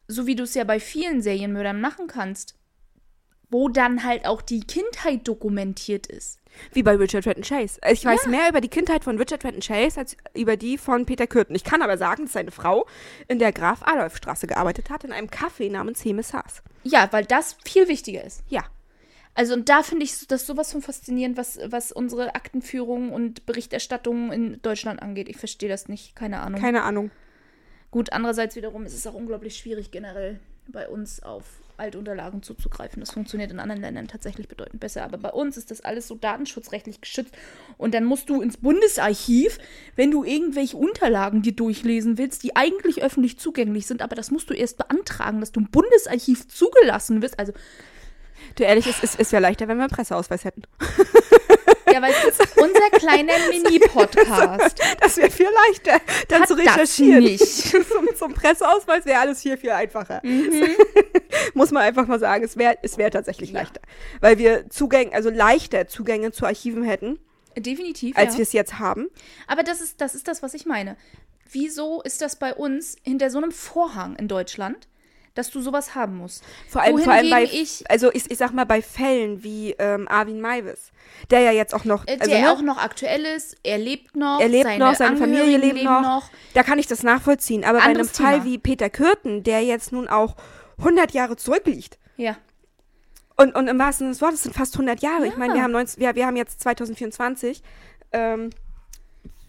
[0.08, 2.54] So wie du es ja bei vielen Serienmördern machen kannst.
[3.48, 6.40] Wo dann halt auch die Kindheit dokumentiert ist.
[6.72, 7.78] Wie bei Richard Trenton Chase.
[7.88, 11.28] Ich weiß mehr über die Kindheit von Richard Trenton Chase als über die von Peter
[11.28, 11.54] Kürten.
[11.54, 12.86] Ich kann aber sagen, dass seine Frau
[13.28, 16.62] in der Graf-Adolf-Straße gearbeitet hat, in einem Café namens Hemes Haas.
[16.82, 18.42] Ja, weil das viel wichtiger ist.
[18.48, 18.64] Ja.
[19.36, 24.32] Also und da finde ich das sowas von faszinierend, was, was unsere Aktenführung und Berichterstattung
[24.32, 25.28] in Deutschland angeht.
[25.28, 26.58] Ich verstehe das nicht, keine Ahnung.
[26.58, 27.10] Keine Ahnung.
[27.90, 31.44] Gut, andererseits wiederum ist es auch unglaublich schwierig, generell bei uns auf
[31.76, 33.00] alte Unterlagen zuzugreifen.
[33.00, 35.04] Das funktioniert in anderen Ländern tatsächlich bedeutend besser.
[35.04, 37.34] Aber bei uns ist das alles so datenschutzrechtlich geschützt.
[37.76, 39.58] Und dann musst du ins Bundesarchiv,
[39.96, 44.48] wenn du irgendwelche Unterlagen dir durchlesen willst, die eigentlich öffentlich zugänglich sind, aber das musst
[44.48, 47.38] du erst beantragen, dass du im Bundesarchiv zugelassen wirst.
[47.38, 47.52] Also,
[48.56, 50.62] Du ehrlich, es ist, ist ja leichter, wenn wir einen Presseausweis hätten.
[51.92, 54.78] ja, weil es ist unser kleiner Mini-Podcast.
[55.00, 57.22] Das wäre viel leichter, dann Hat zu das recherchieren.
[57.24, 57.44] nicht.
[57.68, 60.22] zum, zum Presseausweis wäre alles viel, viel einfacher.
[61.54, 63.60] Muss man einfach mal sagen, es wäre es wär tatsächlich Ja.
[63.60, 63.80] leichter.
[64.20, 67.18] Weil wir Zugänge, also leichter Zugänge zu Archiven hätten,
[67.56, 68.16] Definitiv.
[68.16, 68.38] als ja.
[68.38, 69.08] wir es jetzt haben.
[69.46, 70.96] Aber das ist, das ist das, was ich meine.
[71.52, 74.88] Wieso ist das bei uns hinter so einem Vorhang in Deutschland,
[75.36, 76.42] dass du sowas haben musst?
[76.68, 80.08] Vor allem, vor allem bei, ich, also ich, ich sag mal, bei Fällen wie ähm,
[80.08, 80.90] Arvin Maivis,
[81.30, 84.16] der ja jetzt auch noch, äh, also, der ne, auch noch aktuell ist, er lebt
[84.16, 87.64] noch, er lebt seine noch, seine Familie lebt leben noch, da kann ich das nachvollziehen.
[87.64, 88.44] Aber bei einem Fall Thema.
[88.44, 90.34] wie Peter Kürten, der jetzt nun auch
[90.78, 92.36] 100 Jahre zurückliegt, Ja.
[93.38, 95.26] Und, und im wahrsten Sinne des Wortes sind fast 100 Jahre.
[95.26, 95.38] Ich Ja.
[95.38, 97.62] meine, wir haben, 19, wir, wir haben jetzt 2024.
[98.12, 98.48] Ähm,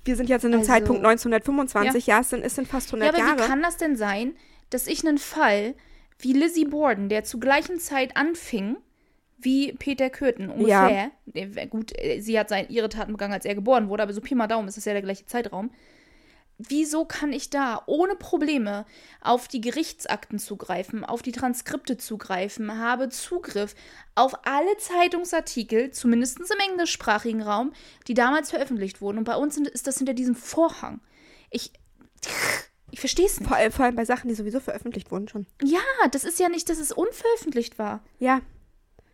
[0.03, 2.05] wir sind jetzt in einem Also- Zeitpunkt 1925.
[2.05, 3.43] Ja, es, sind, es sind fast 100 Ja, aber Jahre.
[3.43, 4.35] wie kann das denn sein,
[4.69, 5.75] dass ich einen Fall
[6.19, 8.77] wie Lizzie Borden, der zur gleichen Zeit anfing
[9.37, 13.55] wie Peter Kürten ungefähr, äh, gut, äh, sie hat sein, ihre Taten begangen, als er
[13.55, 15.71] geboren wurde, aber so Pi mal Daumen ist das ja der gleiche Zeitraum.
[16.59, 18.87] Wieso kann ich da ohne Probleme
[19.21, 23.75] auf die Gerichtsakten zugreifen, auf die Transkripte zugreifen, habe Zugriff
[24.15, 27.73] auf alle Zeitungsartikel, zumindest im englischsprachigen Raum,
[28.07, 29.19] die damals veröffentlicht wurden.
[29.19, 30.99] Und bei uns ist das hinter diesem Vorhang.
[31.51, 31.73] Ich,
[32.91, 33.47] ich verstehe es nicht.
[33.47, 35.45] vor, allem, vor allem bei Sachen, die sowieso veröffentlicht wurden schon.
[35.61, 35.79] Ja,
[36.11, 38.01] das ist ja nicht, dass es unveröffentlicht war.
[38.19, 38.41] Ja,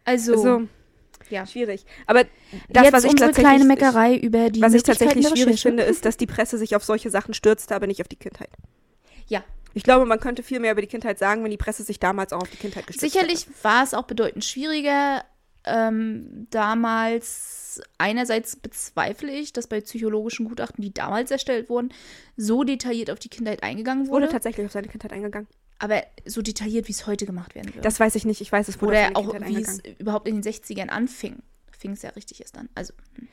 [0.06, 0.68] Also, also
[1.30, 1.46] ja.
[1.46, 1.86] schwierig.
[2.06, 2.24] Aber
[2.70, 5.84] das, Jetzt was ich unsere tatsächlich, kleine Meckerei über die was ich tatsächlich schwierig finde,
[5.84, 8.50] ist, dass die Presse sich auf solche Sachen stürzte, aber nicht auf die Kindheit.
[9.28, 9.44] Ja,
[9.74, 12.34] Ich glaube, man könnte viel mehr über die Kindheit sagen, wenn die Presse sich damals
[12.34, 15.24] auch auf die Kindheit gestützt sicherlich war es auch bedeutend schwieriger.
[15.66, 17.63] Ähm, damals,
[17.98, 21.94] einerseits bezweifle ich, dass bei psychologischen Gutachten, die damals erstellt wurden,
[22.38, 24.08] so detailliert auf die Kindheit eingegangen.
[24.08, 24.32] Wurde wurde.
[24.32, 25.48] tatsächlich auf seine Kindheit eingegangen.
[25.80, 27.82] aber so detailliert, wie es heute gemacht werden würde.
[27.82, 28.42] Das weiß ich nicht.
[28.42, 31.38] Ich weiß, es wurde Oder auch, wie es überhaupt in den 60ern anfing.
[31.78, 32.70] Fing es ja richtig erst an.
[32.76, 33.28] Also, hm.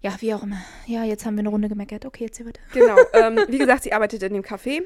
[0.00, 0.62] ja, wie auch immer.
[0.86, 2.06] Ja, jetzt haben wir eine Runde gemeckert.
[2.06, 2.62] Okay, erzähl weiter.
[2.72, 2.96] Genau.
[3.12, 4.82] ähm, wie gesagt, sie arbeitete in dem Café.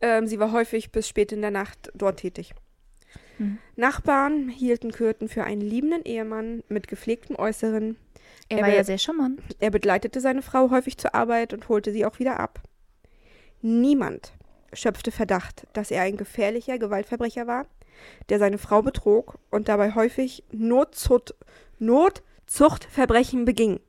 [0.00, 2.54] Ähm, sie war häufig bis spät in der Nacht dort tätig.
[3.42, 3.58] Mhm.
[3.76, 7.96] Nachbarn hielten Kürten für einen liebenden Ehemann mit gepflegtem Äußeren.
[8.48, 9.40] Er Er war ja sehr charmant.
[9.60, 12.60] Er begleitete seine Frau häufig zur Arbeit und holte sie auch wieder ab.
[13.60, 14.32] Niemand
[14.72, 17.66] schöpfte Verdacht, dass er ein gefährlicher Gewaltverbrecher war,
[18.28, 21.34] der seine Frau betrog und dabei häufig Notzucht,
[21.78, 23.80] Notzuchtverbrechen beging.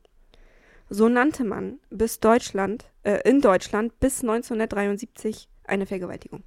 [0.90, 6.42] So nannte man bis Deutschland, äh, in Deutschland bis 1973 eine Vergewaltigung.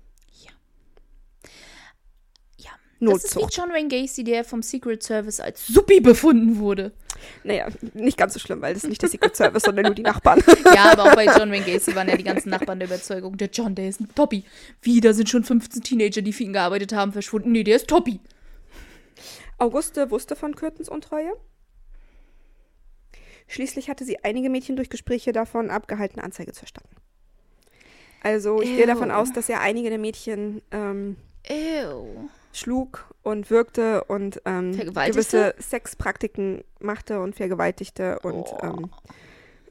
[2.99, 3.11] Ja.
[3.11, 3.57] Das ist wie Notzucht.
[3.57, 6.91] John Wayne Gacy, der vom Secret Service als Suppi befunden wurde.
[7.43, 10.03] Naja, nicht ganz so schlimm, weil das ist nicht der Secret Service, sondern nur die
[10.03, 10.43] Nachbarn.
[10.73, 13.49] Ja, aber auch bei John Wayne Gacy waren ja die ganzen Nachbarn der Überzeugung, der
[13.49, 14.43] John, der ist ein Toppi.
[14.81, 17.51] Wie, da sind schon 15 Teenager, die für ihn gearbeitet haben, verschwunden.
[17.51, 18.19] Nee, der ist Toppi.
[19.57, 21.33] Auguste wusste von Kürtens Untreue.
[23.47, 26.89] Schließlich hatte sie einige Mädchen durch Gespräche davon abgehalten, Anzeige zu erstatten.
[28.21, 28.87] Also ich gehe Ew.
[28.87, 31.15] davon aus, dass er einige der Mädchen ähm,
[31.49, 32.29] Ew.
[32.57, 38.59] Schlug und wirkte und ähm, gewisse Sexpraktiken machte und vergewaltigte und Oh.
[38.63, 38.89] ähm,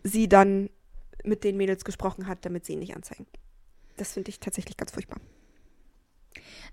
[0.02, 0.70] sie dann
[1.24, 3.26] mit den Mädels gesprochen hat, damit sie ihn nicht anzeigen.
[3.96, 5.18] Das finde ich tatsächlich ganz furchtbar.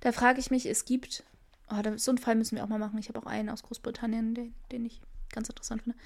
[0.02, 1.24] Da frage ich mich, es gibt,
[1.72, 3.00] oh, so einen Fall müssen wir auch mal machen.
[3.00, 5.02] Ich habe auch einen aus Großbritannien, den, den ich
[5.32, 5.98] ganz interessant finde.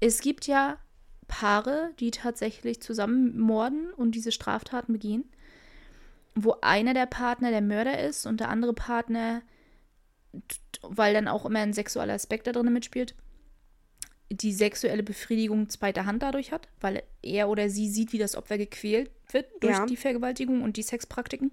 [0.00, 0.78] Es gibt ja
[1.28, 5.24] Paare, die tatsächlich zusammen morden und diese Straftaten begehen,
[6.44, 9.42] wo einer der Partner der Mörder ist und der andere Partner,
[10.82, 13.14] weil dann auch immer ein sexueller Aspekt da drin mitspielt,
[14.30, 18.58] die sexuelle Befriedigung zweiter Hand dadurch hat, weil er oder sie sieht, wie das Opfer
[18.58, 19.86] gequält wird durch Ja.
[19.86, 21.50] die Vergewaltigung und die Sexpraktiken.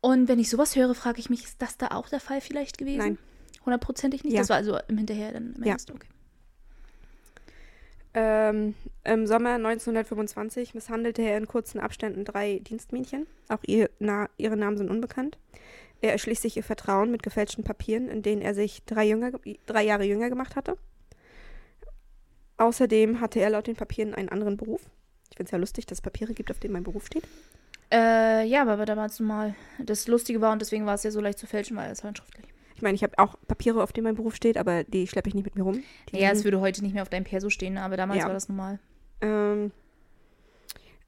[0.00, 2.76] Und wenn ich sowas höre, frage ich mich, ist das da auch der Fall vielleicht
[2.76, 2.98] gewesen?
[2.98, 3.18] Nein.
[3.64, 4.32] Hundertprozentig nicht?
[4.34, 4.40] Ja.
[4.40, 5.70] Das war also im Hinterher dann im Ja.
[5.70, 6.08] Ernst, okay.
[8.14, 13.26] Ähm, Im Sommer 1925 misshandelte er in kurzen Abständen drei Dienstmädchen.
[13.48, 15.38] Auch ihr, na, ihre Namen sind unbekannt.
[16.02, 19.30] Er erschließt sich ihr Vertrauen mit gefälschten Papieren, in denen er sich drei, jünger,
[19.66, 20.76] drei Jahre jünger gemacht hatte.
[22.58, 24.82] Außerdem hatte er laut den Papieren einen anderen Beruf.
[25.30, 27.24] Ich finde es ja lustig, dass es Papiere gibt, auf denen mein Beruf steht.
[27.90, 31.38] Äh, ja, aber damals mal das Lustige war und deswegen war es ja so leicht
[31.38, 32.51] zu fälschen, weil es handschriftlich.
[32.82, 35.36] Ich meine, ich habe auch Papiere, auf denen mein Beruf steht, aber die schleppe ich
[35.36, 35.84] nicht mit mir rum.
[36.10, 38.26] Die Ja, es würde heute nicht mehr auf deinem Perso stehen, aber damals Ja.
[38.26, 38.80] war das normal.
[39.20, 39.70] ähm,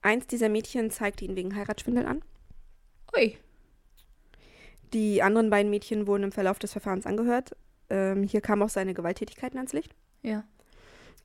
[0.00, 2.22] eins dieser Mädchen zeigte ihn wegen Heiratsschwindel an.
[3.16, 3.36] Ui.
[4.92, 7.56] Die anderen beiden Mädchen wurden im Verlauf des Verfahrens angehört.
[7.90, 9.96] Ähm, hier kamen auch seine Gewalttätigkeiten ans Licht.
[10.22, 10.44] Ja.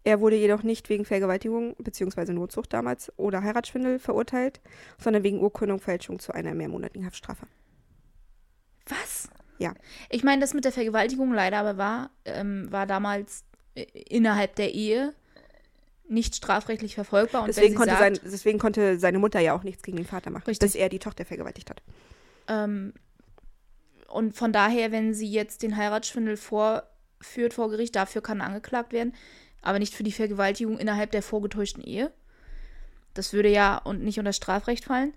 [0.04, 2.34] Er wurde jedoch nicht wegen Vergewaltigung bzw.
[2.34, 4.62] Notzucht damals oder Heiratsschwindel verurteilt,
[4.98, 7.46] sondern wegen Urkundung Fälschung zu einer mehrmonatigen Haftstrafe.
[8.88, 9.30] Was?
[9.60, 9.74] Ja.
[10.10, 13.44] Ich meine, das mit der Vergewaltigung leider aber war, ähm, war damals
[13.76, 15.14] äh, innerhalb der Ehe
[16.08, 17.42] nicht strafrechtlich verfolgbar.
[17.42, 20.32] Und Deswegen konnte, sagt, sein, deswegen konnte seine Mutter ja auch nichts gegen den Vater
[20.32, 20.72] machen, Richtig.
[20.72, 21.84] bis er die Tochter vergewaltigt hat.
[22.48, 22.94] ähm,
[24.08, 29.14] und von daher, wenn sie jetzt den Heiratsschwindel vorführt vor Gericht, dafür kann angeklagt werden,
[29.62, 32.12] aber nicht für die Vergewaltigung innerhalb der vorgetäuschten Ehe.
[33.14, 35.14] Das würde ja und nicht unter Strafrecht fallen.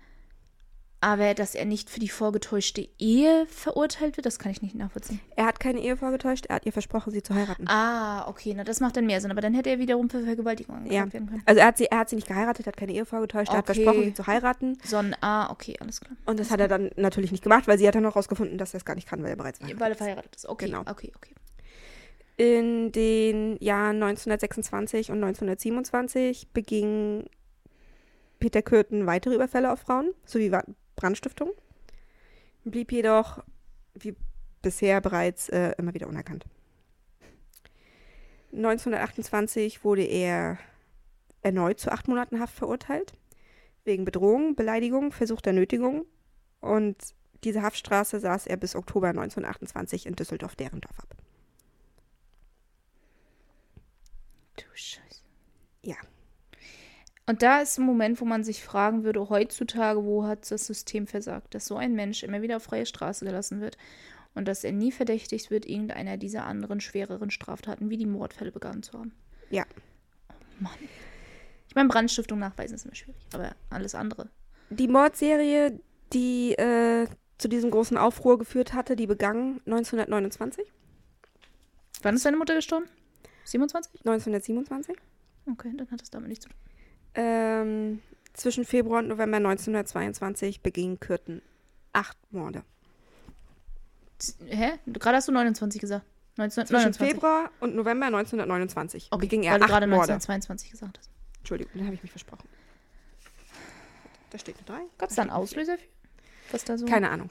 [1.03, 5.19] Aber dass er nicht für die vorgetäuschte Ehe verurteilt wird, das kann ich nicht nachvollziehen.
[5.35, 7.65] Er hat keine Ehe vorgetäuscht, er hat ihr versprochen, sie zu heiraten.
[7.67, 9.29] Ah, okay, na das macht dann mehr Sinn.
[9.29, 11.13] Aber dann hätte er wiederum für Vergewaltigung angeklagt Ja.
[11.13, 11.43] werden können.
[11.45, 13.69] Also er hat, sie, er hat sie nicht geheiratet, hat keine Ehe vorgetäuscht, er hat
[13.69, 13.83] Okay.
[13.83, 14.77] versprochen, sie zu heiraten.
[14.85, 16.15] Sondern, ah, okay, alles klar.
[16.25, 18.73] Und das hat er dann natürlich nicht gemacht, weil sie hat dann noch rausgefunden, dass
[18.73, 20.47] er es gar nicht kann, weil er bereits verheiratet Weil er verheiratet ist.
[20.47, 20.81] Okay, Genau.
[20.89, 21.33] okay, okay.
[22.37, 27.25] In den Jahren 1926 und 1927 beging
[28.39, 30.51] Peter Kürten weitere Überfälle auf Frauen sowie
[30.95, 31.51] Brandstiftung,
[32.63, 33.43] blieb jedoch,
[33.93, 34.15] wie
[34.61, 36.45] bisher bereits, äh, immer wieder unerkannt.
[38.51, 40.59] 1928 wurde er
[41.41, 43.13] erneut zu acht Monaten Haft verurteilt,
[43.83, 46.05] wegen Bedrohung, Beleidigung, versuchter Nötigung
[46.61, 46.97] und
[47.43, 51.15] diese Haftstraße saß er bis Oktober 1928 in Düsseldorf-Derendorf ab.
[54.55, 55.23] Du Scheiße.
[55.81, 55.95] Ja.
[57.25, 61.07] Und da ist ein Moment, wo man sich fragen würde, heutzutage, wo hat das System
[61.07, 63.77] versagt, dass so ein Mensch immer wieder auf freie Straße gelassen wird
[64.33, 68.83] und dass er nie verdächtigt wird, irgendeiner dieser anderen schwereren Straftaten wie die Mordfälle begangen
[68.83, 69.13] zu haben.
[69.49, 69.65] Ja.
[70.29, 70.73] Oh Mann.
[71.69, 74.29] Ich meine, Brandstiftung nachweisen ist immer schwierig, aber alles andere.
[74.69, 75.79] Die Mordserie,
[76.11, 77.07] die äh,
[77.37, 80.65] zu diesem großen Aufruhr geführt hatte, die begann 1929,
[82.03, 82.85] Wann ist deine Mutter gestorben?
[83.45, 84.01] 27?
[84.01, 84.97] 1927.
[85.49, 86.59] Okay, dann hat das damit nichts zu tun.
[87.15, 88.01] Ähm,
[88.33, 91.41] zwischen Februar und November 1922 beging Kürten
[91.93, 92.63] acht Morde.
[94.47, 94.73] Hä?
[94.87, 96.05] Gerade hast du 29 gesagt.
[96.35, 97.07] Zwischen 1929.
[97.13, 100.13] Februar und November 1929 Okay, beging er weil du acht gerade Morde.
[100.13, 101.11] 1922 gesagt hast.
[101.39, 102.47] Entschuldigung, dann habe ich mich versprochen.
[104.31, 104.85] Da steht eine 3.
[104.97, 105.83] Gab es da einen Auslöser für?
[106.51, 106.85] Was da so?
[106.85, 107.29] Keine Ahnung.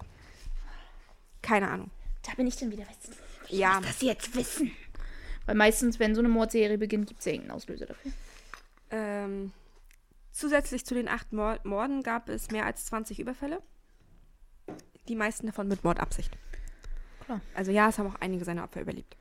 [1.40, 1.90] Keine Ahnung.
[2.24, 2.84] Da bin ich dann wieder.
[2.84, 4.70] Was Ja, das jetzt wissen?
[5.46, 8.12] Weil meistens, wenn so eine Mordserie beginnt, gibt es ja irgendeinen Auslöser dafür.
[8.90, 9.52] Ähm,
[10.32, 13.62] zusätzlich zu den acht Mor- Morden gab es mehr als 20 Überfälle.
[15.08, 16.36] Die meisten davon mit Mordabsicht.
[17.24, 17.40] Klar.
[17.54, 19.16] Also ja, es haben auch einige seiner Opfer überlebt.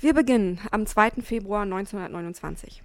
[0.00, 1.22] Wir beginnen am 2.
[1.22, 2.82] Februar 1929.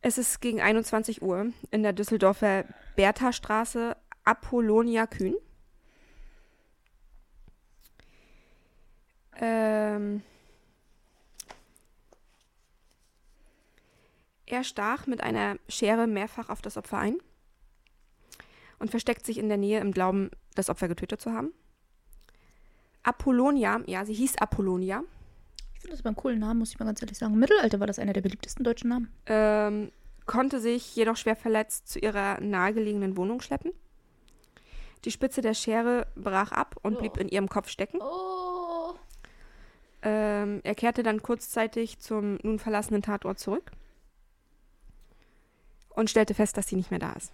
[0.00, 2.64] Es ist gegen 21 Uhr in der Düsseldorfer
[2.96, 5.34] Bertha-Straße Apollonia Kühn.
[9.40, 10.22] Ähm,
[14.48, 17.18] er stach mit einer Schere mehrfach auf das Opfer ein
[18.78, 21.52] und versteckt sich in der Nähe im Glauben, das Opfer getötet zu haben.
[23.02, 25.02] Apollonia, ja, sie hieß Apollonia,
[25.74, 27.34] Ich finde das aber einen coolen Namen, muss ich mal ganz ehrlich sagen.
[27.34, 29.12] Im Mittelalter war das einer der beliebtesten deutschen Namen.
[29.26, 29.92] ähm,
[30.26, 33.72] konnte sich jedoch schwer verletzt zu ihrer nahegelegenen Wohnung schleppen.
[35.04, 36.98] Die Spitze der Schere brach ab und Oh.
[36.98, 37.98] blieb in ihrem Kopf stecken.
[38.02, 38.94] Oh.
[40.02, 43.72] Ähm, er kehrte dann kurzzeitig zum nun verlassenen Tatort zurück
[45.98, 47.32] und stellte fest, dass sie nicht mehr da ist.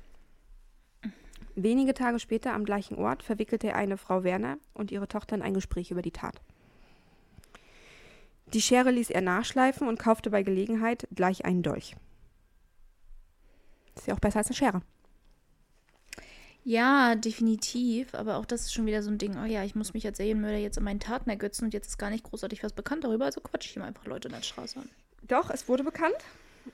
[1.54, 5.42] Wenige Tage später am gleichen Ort verwickelte er eine Frau Werner und ihre Tochter in
[5.42, 6.40] ein Gespräch über die Tat.
[8.54, 11.94] Die Schere ließ er nachschleifen und kaufte bei Gelegenheit gleich einen Dolch.
[13.96, 14.80] Ist ja auch besser als eine Schere.
[16.64, 18.14] Ja, definitiv.
[18.14, 19.36] Aber auch das ist schon wieder so ein Ding.
[19.36, 21.98] Oh ja, ich muss mich als Serienmörder jetzt an meinen Taten ergötzen und jetzt ist
[21.98, 23.26] gar nicht großartig was bekannt darüber.
[23.26, 24.88] Also quatsch ich ihm einfach Leute in der Straße an.
[25.22, 26.16] Doch, es wurde bekannt.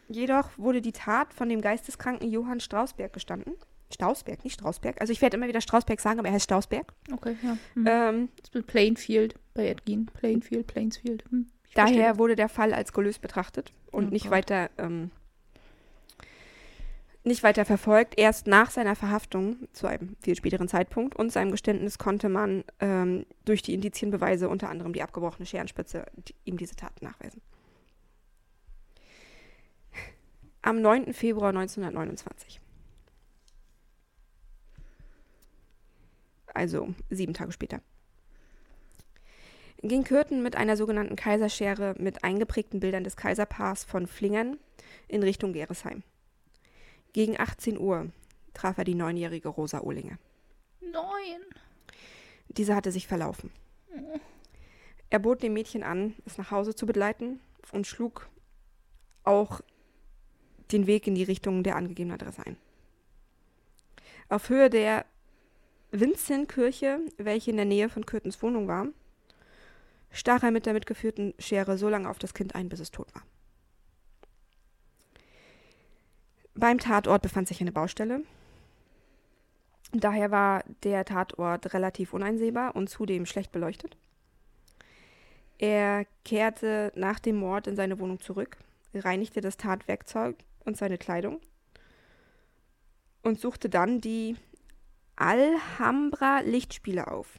[0.08, 3.54] Jedoch wurde die Tat von dem geisteskranken Johann Strausberg gestanden.
[3.92, 5.00] Stausberg, nicht Strausberg.
[5.00, 6.92] Also ich werde immer wieder Strausberg sagen, aber er heißt Stausberg.
[7.12, 7.56] Okay, ja.
[7.74, 7.84] Hm.
[7.88, 10.06] Ähm, Das ist Plainfield bei Edgin.
[10.06, 11.24] Plainfield, Plainsfield.
[11.30, 11.46] Hm.
[11.74, 12.18] Daher verstehe.
[12.18, 14.32] wurde der Fall als gelöst betrachtet und Oh nicht Gott.
[14.32, 15.10] weiter ähm,
[17.22, 18.18] nicht weiter verfolgt.
[18.18, 23.26] Erst nach seiner Verhaftung zu einem viel späteren Zeitpunkt und seinem Geständnis konnte man ähm,
[23.44, 27.42] durch die Indizienbeweise, unter anderem die abgebrochene Scherenspitze, die, ihm diese Tat nachweisen.
[30.62, 31.14] Am 9.
[31.14, 32.60] Februar 1929.
[36.52, 37.80] Also sieben Tage später.
[39.82, 44.58] Ging Kürten mit einer sogenannten Kaiserschere mit eingeprägten Bildern des Kaiserpaars von Flingern
[45.08, 46.02] in Richtung Geresheim.
[47.14, 48.10] Gegen 18 Uhr
[48.52, 50.18] traf er die neunjährige Rosa Ohlinge.
[50.82, 51.40] Neun.
[52.48, 53.50] Diese hatte sich verlaufen.
[55.08, 57.40] Er bot dem Mädchen an, es nach Hause zu begleiten
[57.72, 58.28] und schlug
[59.24, 59.62] auch
[60.72, 62.56] den Weg in die Richtung der angegebenen Adresse ein.
[64.28, 65.04] Auf Höhe der
[65.90, 68.86] Vinzenkirche, welche in der Nähe von Kürtens Wohnung war,
[70.10, 73.12] stach er mit der mitgeführten Schere so lange auf das Kind ein, bis es tot
[73.14, 73.22] war.
[76.54, 78.22] Beim Tatort befand sich eine Baustelle.
[79.92, 83.96] Daher war der Tatort relativ uneinsehbar und zudem schlecht beleuchtet.
[85.58, 88.56] Er kehrte nach dem Mord in seine Wohnung zurück,
[88.94, 91.40] reinigte das Tatwerkzeug und seine Kleidung
[93.22, 94.36] und suchte dann die
[95.16, 97.38] Alhambra Lichtspiele auf.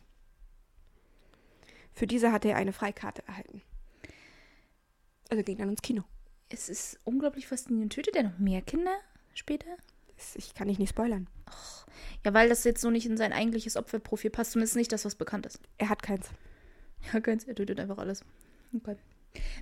[1.93, 3.61] Für diese hatte er eine Freikarte erhalten.
[5.29, 6.03] Also ging dann ins Kino.
[6.49, 7.93] Es ist unglaublich faszinierend.
[7.93, 8.95] Tötet er noch mehr Kinder
[9.33, 9.67] später?
[10.17, 11.27] Das- Ich kann dich nicht spoilern.
[12.25, 14.51] Ja, weil das jetzt so nicht in sein eigentliches Opferprofil passt.
[14.51, 15.59] Zumindest nicht das, was bekannt ist.
[15.77, 16.29] Er hat keins.
[17.13, 17.45] Ja, keins.
[17.45, 18.23] Er tötet einfach alles.
[18.75, 18.95] Okay.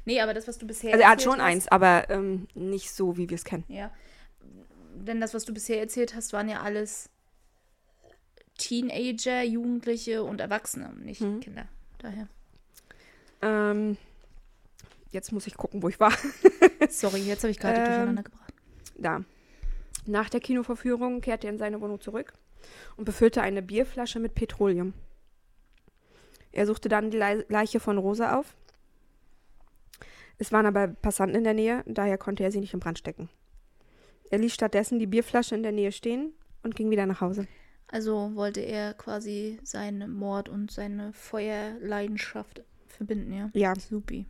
[0.05, 2.91] Nee, aber das, was du bisher Also er hat schon hast, eins, aber ähm, nicht
[2.91, 3.63] so, wie wir es kennen.
[3.67, 3.91] Ja.
[4.95, 7.09] Denn das, was du bisher erzählt hast, waren ja alles
[8.57, 11.39] Teenager, Jugendliche und Erwachsene, nicht Mhm.
[11.39, 11.67] Kinder.
[11.99, 12.27] Daher.
[13.41, 13.97] Ähm,
[15.11, 16.11] jetzt muss ich gucken, wo ich war.
[16.89, 18.53] Sorry, jetzt habe ich gerade Ähm, durcheinander gebracht.
[18.97, 19.23] Da.
[20.05, 22.33] Nach der Kinoverführung kehrte er in seine Wohnung zurück
[22.97, 24.93] und befüllte eine Bierflasche mit Petroleum.
[26.51, 28.55] Er suchte dann die Lei- Leiche von Rosa auf.
[30.39, 33.29] Es waren aber Passanten in der Nähe, daher konnte er sie nicht in Brand stecken.
[34.31, 36.33] Er ließ stattdessen die Bierflasche in der Nähe stehen
[36.63, 37.45] und ging wieder nach Hause.
[37.91, 43.49] Also wollte er quasi seinen Mord und seine Feuerleidenschaft verbinden, ja.
[43.53, 44.25] Ja, Supi.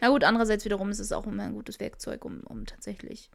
[0.00, 3.30] Na gut, andererseits wiederum ist es auch immer ein gutes Werkzeug, um, um tatsächlich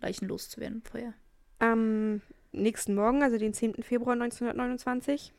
[0.00, 0.82] Leichen loszuwerden.
[0.82, 1.12] Feuer.
[1.58, 2.22] Am
[2.52, 3.82] nächsten Morgen, also den 10.
[3.82, 5.32] Februar 1929,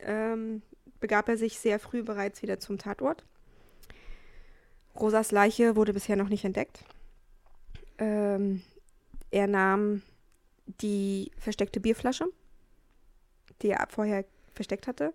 [0.00, 0.62] ähm,
[1.00, 3.24] begab er sich sehr früh bereits wieder zum Tatort.
[4.98, 6.84] Rosas Leiche wurde bisher noch nicht entdeckt.
[7.98, 8.62] Ähm,
[9.30, 10.02] er nahm
[10.80, 12.26] die versteckte Bierflasche,
[13.62, 14.24] die er vorher
[14.54, 15.12] versteckt hatte,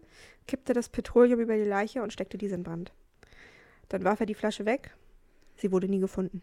[0.48, 2.92] kippte das Petroleum über die Leiche und steckte diese in Brand.
[3.90, 4.96] Dann warf er die Flasche weg.
[5.58, 6.42] Sie wurde nie gefunden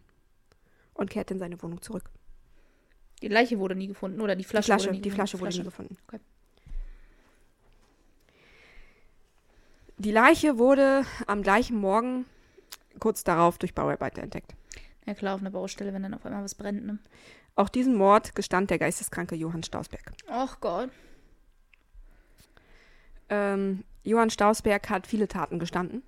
[0.94, 2.10] und kehrte in seine Wohnung zurück.
[3.22, 5.28] Die Leiche wurde nie gefunden oder die Die Flasche, Flasche, wurde nie die gefunden?
[5.28, 5.96] Flasche wurde nie gefunden.
[6.06, 6.20] Okay.
[9.96, 12.26] Die Leiche wurde am gleichen Morgen
[12.98, 14.54] kurz darauf durch Bauarbeiter entdeckt.
[15.06, 16.98] Ja klar, auf einer Baustelle, wenn dann auf einmal was brennt, ne?
[17.56, 20.12] Auch diesen Mord gestand der geisteskranke Johann Stausberg.
[20.28, 20.90] Ach Gott.
[23.28, 26.02] Ähm, Johann Stausberg hat viele Taten gestanden,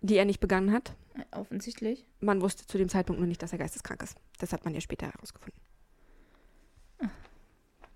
[0.00, 0.94] die er nicht begangen hat.
[1.14, 2.06] Äh, Offensichtlich.
[2.20, 4.16] Man wusste zu dem Zeitpunkt nur nicht, dass er geisteskrank ist.
[4.38, 5.60] Das hat man ja später herausgefunden.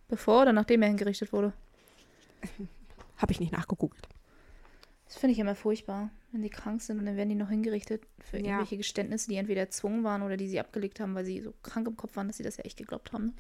[0.09, 1.55] Bevor oder nachdem er hingerichtet wurde.
[3.17, 4.09] Habe ich nicht nachgegoogelt.
[5.13, 8.03] Das finde ich immer furchtbar, wenn die krank sind und dann werden die noch hingerichtet
[8.19, 8.45] für Ja.
[8.45, 11.87] irgendwelche Geständnisse, die entweder erzwungen waren oder die sie abgelegt haben, weil sie so krank
[11.87, 13.27] im Kopf waren, dass sie das ja echt geglaubt haben.
[13.27, 13.33] Ne?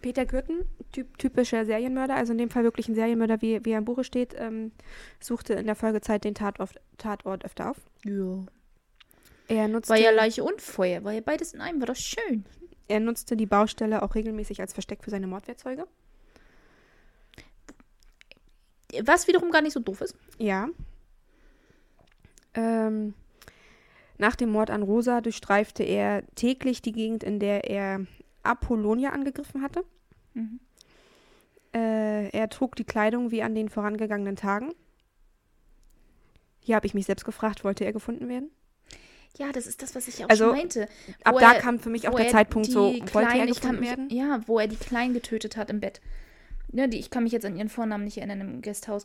[0.00, 3.78] Peter Kürten, typ, typischer Serienmörder, also in dem Fall wirklich ein Serienmörder, wie, wie er
[3.78, 4.72] im Buche steht, ähm,
[5.20, 7.76] suchte in der Folgezeit den Tatort, Tatort öfter auf.
[8.06, 8.46] Ja.
[9.48, 12.46] Er nutzte, War ja Leiche und Feuer, war ja beides in einem, war doch schön.
[12.88, 15.86] er nutzte die Baustelle auch regelmäßig als Versteck für seine Mordwerkzeuge.
[19.04, 20.14] Was wiederum gar nicht so doof ist.
[20.38, 20.68] Ja.
[22.54, 23.14] Ähm,
[24.18, 28.06] nach dem Mord an Rosa durchstreifte er täglich die Gegend, in der er
[28.42, 29.84] Apollonia angegriffen hatte.
[30.34, 30.60] Mhm.
[31.72, 34.72] Äh, er trug die Kleidung wie an den vorangegangenen Tagen.
[36.62, 38.50] Hier habe ich mich selbst gefragt, wollte er gefunden werden?
[39.38, 40.88] Ja, das ist das, was ich auch Also, schon meinte.
[41.22, 43.60] Ab da er- kam für mich auch der er Zeitpunkt so, wollte er Kleinen- ich
[43.60, 44.10] kann gefunden mich, werden?
[44.10, 46.00] Ja, wo er die Kleinen getötet hat im Bett.
[46.72, 49.04] Ja, die, ich kann mich jetzt an ihren Vornamen nicht erinnern im Gasthaus.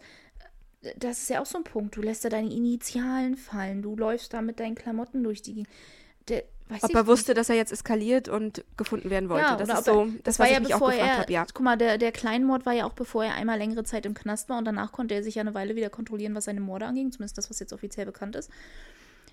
[0.98, 1.96] Das ist ja auch so ein Punkt.
[1.96, 3.82] Du lässt da deine Initialen fallen.
[3.82, 5.70] Du läufst da mit deinen Klamotten durch die Gegend.
[6.28, 6.44] Der,
[6.82, 7.08] Ob er nicht.
[7.08, 9.46] wusste, dass er jetzt eskaliert und gefunden werden wollte.
[9.46, 11.46] Ja, das ist so, er, das, das was war ich ja bevor er, habe, ja.
[11.46, 14.50] guck mal, der, der Kleinmord war ja auch bevor er einmal längere Zeit im Knast
[14.50, 17.12] war und danach konnte er sich ja eine Weile wieder kontrollieren, was seine Morde anging,
[17.12, 18.50] zumindest das, was jetzt offiziell bekannt ist.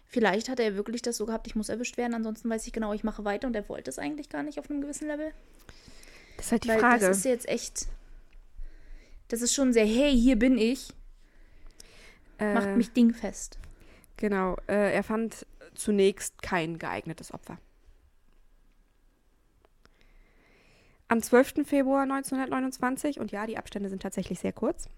[0.06, 2.92] Vielleicht hat er wirklich das so gehabt, ich muss erwischt werden, ansonsten weiß ich genau,
[2.92, 5.32] ich mache weiter und er wollte es eigentlich gar nicht auf einem gewissen Level.
[6.36, 7.06] Das ist halt die Weil Frage.
[7.06, 7.86] das ist jetzt echt,
[9.32, 10.92] das ist schon sehr, hey, hier bin ich,
[12.38, 13.58] macht Äh, mich dingfest.
[14.18, 17.56] Genau, äh, er fand zunächst kein geeignetes Opfer.
[21.08, 21.66] Am 12.
[21.66, 24.90] Februar 1929, und ja, die Abstände sind tatsächlich sehr kurz,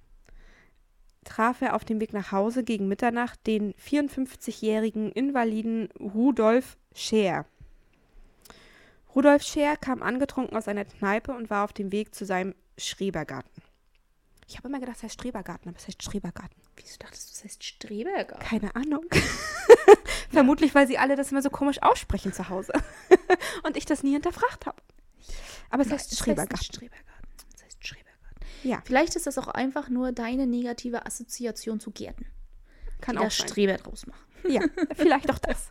[1.22, 7.46] traf er auf dem Weg nach Hause gegen Mitternacht den 54-jährigen Invaliden Rudolf Scheer.
[9.14, 13.62] Rudolf Scheer kam angetrunken aus einer Kneipe und war auf dem Weg zu seinem Schrebergarten.
[14.46, 16.56] Ich habe immer gedacht, es heißt Strebergarten, aber es heißt Schrebergarten.
[16.76, 18.36] Wieso dachtest du, das heißt Streberger?
[18.36, 19.04] Keine Ahnung.
[20.30, 22.72] Vermutlich, weil sie alle das immer so komisch aussprechen zu Hause.
[23.62, 24.80] Und ich das nie hinterfragt habe.
[25.70, 26.58] Aber es Nein, heißt das Schrebergarten.
[26.58, 27.28] nicht Strebergarten.
[27.52, 28.40] Das heißt Strebergarten.
[28.64, 32.26] Ja, Vielleicht ist das auch einfach nur deine negative Assoziation zu Gärten,
[33.00, 33.48] kann die auch da sein.
[33.48, 34.24] Streber draus machen.
[34.48, 34.60] Ja,
[34.94, 35.68] vielleicht auch das.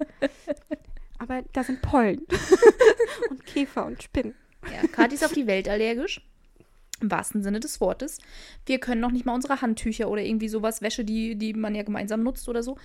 [1.19, 2.25] Aber da sind Pollen.
[3.29, 4.35] und Käfer und Spinnen.
[4.71, 6.21] Ja, Kathi ist auf die Welt allergisch.
[7.01, 8.19] Im wahrsten Sinne des Wortes.
[8.65, 11.83] Wir können noch nicht mal unsere Handtücher oder irgendwie sowas, Wäsche, die, die man ja
[11.83, 12.77] gemeinsam nutzt oder so,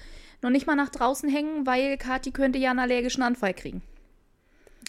[0.42, 3.82] noch nicht mal nach draußen hängen, weil Kathi könnte ja einen allergischen Anfall kriegen.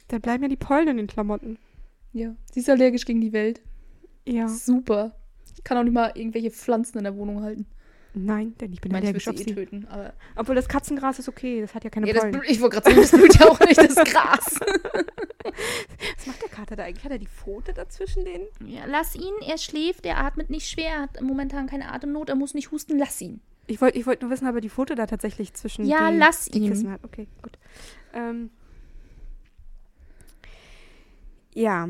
[0.07, 1.57] Da bleiben ja die Pollen in den Klamotten.
[2.13, 3.61] Ja, sie ist allergisch gegen die Welt.
[4.25, 4.47] Ja.
[4.47, 5.15] Super.
[5.55, 7.65] Ich kann auch nicht mal irgendwelche Pflanzen in der Wohnung halten.
[8.15, 10.13] Nein, denn ich bin allergisch will auf sie eh töten, aber.
[10.35, 12.31] Obwohl das Katzengras ist okay, das hat ja keine Ja, das, Pollen.
[12.33, 14.59] Blut- ich wollte gerade sagen, das blüht ja auch nicht das Gras.
[16.17, 17.03] Was macht der Kater da eigentlich?
[17.05, 18.41] Hat er die Pfote dazwischen den?
[18.65, 22.35] Ja, lass ihn, er schläft, er atmet nicht schwer, er hat momentan keine Atemnot, er
[22.35, 23.41] muss nicht husten, lass ihn.
[23.67, 26.17] Ich wollte ich wollt nur wissen, ob er die Pfote da tatsächlich zwischen Ja, die,
[26.17, 26.69] lass die ihn.
[26.69, 27.03] Kissen hat.
[27.03, 27.59] Okay, gut.
[28.13, 28.49] Ähm,
[31.53, 31.89] ja,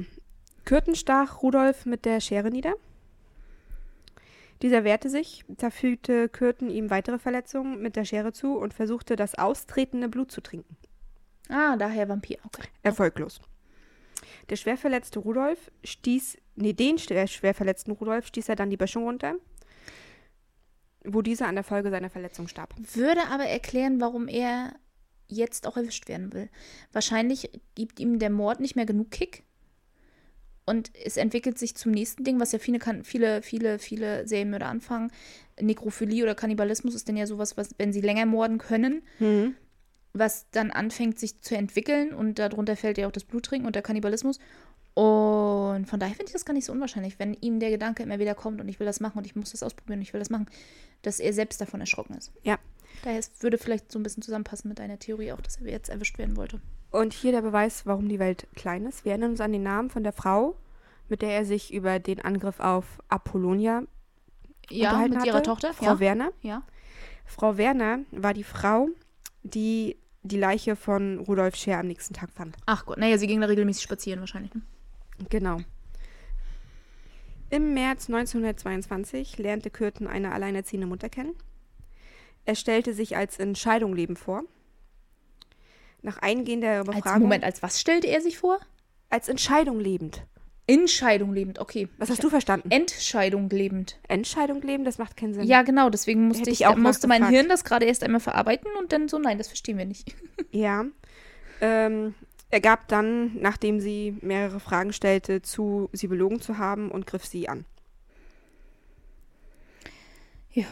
[0.66, 2.74] Kürten stach Rudolf mit der Schere nieder.
[4.62, 9.16] Dieser wehrte sich, da fügte Kürten ihm weitere Verletzungen mit der Schere zu und versuchte,
[9.16, 10.76] das austretende Blut zu trinken.
[11.48, 12.68] Ah, daher Vampir, okay.
[12.84, 13.40] Erfolglos.
[14.50, 18.78] Der schwer verletzte Rudolf stieß, nee, den schwer, schwer verletzten Rudolf stieß er dann die
[18.78, 19.36] Böschung runter,
[21.06, 22.74] wo dieser an der Folge seiner Verletzung starb.
[22.94, 24.74] Würde aber erklären, warum er
[25.28, 26.50] jetzt auch erwischt werden will.
[26.92, 29.44] Wahrscheinlich gibt ihm der Mord nicht mehr genug Kick.
[30.70, 35.12] Und es entwickelt sich zum nächsten Ding, was ja viele, viele, viele, viele Serienmörder anfangen.
[35.60, 39.56] Nekrophilie oder Kannibalismus ist denn ja sowas, was, wenn sie länger morden können, Mhm.
[40.14, 42.14] was dann anfängt, sich zu entwickeln.
[42.14, 44.40] Und darunter fällt ja auch das Bluttrinken und der Kannibalismus.
[44.94, 48.20] Und von daher finde ich das gar nicht so unwahrscheinlich, wenn ihm der Gedanke immer
[48.20, 50.20] wieder kommt und ich will das machen und ich muss das ausprobieren und ich will
[50.20, 50.48] das machen,
[51.04, 52.32] dass er selbst davon erschrocken ist.
[52.44, 52.58] Ja.
[53.04, 56.18] Daher würde vielleicht so ein bisschen zusammenpassen mit deiner Theorie auch, dass er jetzt erwischt
[56.18, 56.60] werden wollte.
[56.92, 59.06] Und hier der Beweis, warum die Welt klein ist.
[59.06, 60.56] Wir erinnern uns an den Namen von der Frau,
[61.08, 63.84] mit der er sich über den Angriff auf Apollonia
[64.70, 65.28] Ja, unterhalten mit hatte.
[65.30, 65.74] ihrer Tochter.
[65.74, 66.00] Frau ja.
[66.00, 66.32] Werner.
[66.42, 66.64] ja.
[67.26, 68.90] Frau Werner war die Frau,
[69.44, 72.58] die die Leiche von Rudolf Scheer am nächsten Tag fand.
[72.66, 74.54] Ach Gott, naja, sie ging da regelmäßig spazieren wahrscheinlich.
[74.54, 74.62] Ne?
[75.30, 75.58] Genau.
[77.52, 81.34] Im März 1922 lernte Kürten eine alleinerziehende Mutter kennen.
[82.50, 84.44] Er stellte sich als in Scheidung leben vor.
[86.02, 87.22] Nach eingehender Als, Befragung.
[87.22, 88.60] Moment, als was stellte er sich vor?
[89.12, 90.26] als in Scheidung lebend.
[90.66, 91.90] Inscheidung lebend, okay.
[92.00, 92.72] Was hast du verstanden?
[92.72, 94.00] Entscheidung lebend.
[94.08, 95.44] Entscheidung leben, das macht keinen Sinn.
[95.44, 97.40] Ja, genau, deswegen musste Hätte ich, auch musste mein nachgefragt.
[97.40, 100.16] Hirn das gerade erst einmal verarbeiten und dann so, nein, das verstehen wir nicht.
[100.52, 100.86] Ja.
[101.62, 102.16] Ähm,
[102.50, 107.26] er gab dann, nachdem sie mehrere Fragen stellte, zu, sie belogen zu haben und griff
[107.26, 107.66] sie an.
[110.52, 110.66] Ja.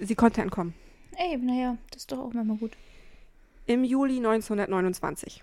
[0.00, 0.72] Sie konnte entkommen.
[1.20, 2.76] Ey, naja, das ist doch auch manchmal gut.
[3.66, 5.42] Im Juli 1929.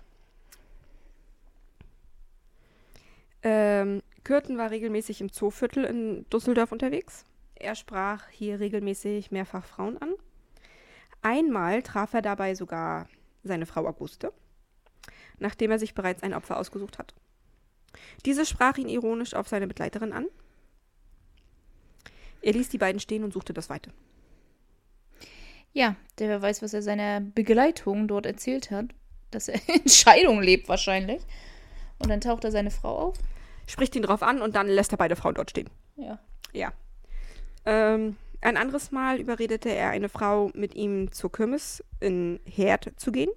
[3.42, 7.26] Ähm, Kürten war regelmäßig im Zooviertel in Düsseldorf unterwegs.
[7.56, 10.14] Er sprach hier regelmäßig mehrfach Frauen an.
[11.20, 13.06] Einmal traf er dabei sogar
[13.44, 14.32] seine Frau Auguste,
[15.38, 17.14] nachdem er sich bereits ein Opfer ausgesucht hat.
[18.24, 20.26] Diese sprach ihn ironisch auf seine Begleiterin an.
[22.40, 23.92] Er ließ die beiden stehen und suchte das Weite.
[25.76, 28.86] Ja, der wer weiß, was er seiner Begleitung dort erzählt hat.
[29.30, 31.20] Dass er in Scheidung lebt wahrscheinlich.
[31.98, 33.18] Und dann taucht er seine Frau auf.
[33.66, 35.68] Spricht ihn drauf an und dann lässt er beide Frauen dort stehen.
[35.96, 36.18] Ja.
[36.54, 36.72] Ja.
[37.66, 43.12] Ähm, ein anderes Mal überredete er eine Frau, mit ihm zur Kirmes in Herd zu
[43.12, 43.30] gehen.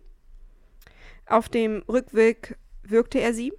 [1.26, 3.52] Auf dem Rückweg würgte er sie,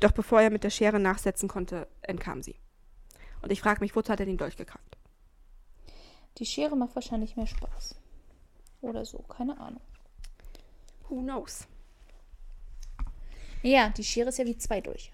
[0.00, 2.56] doch bevor er mit der Schere nachsetzen konnte, entkam sie.
[3.40, 4.98] Und ich frage mich, wozu hat er den Dolch gekauft?
[6.38, 7.96] Die Schere macht wahrscheinlich mehr Spaß.
[8.80, 9.80] Oder so, keine Ahnung.
[11.08, 11.66] Who knows?
[13.62, 15.12] Ja, die Schere ist ja wie zwei Dolche.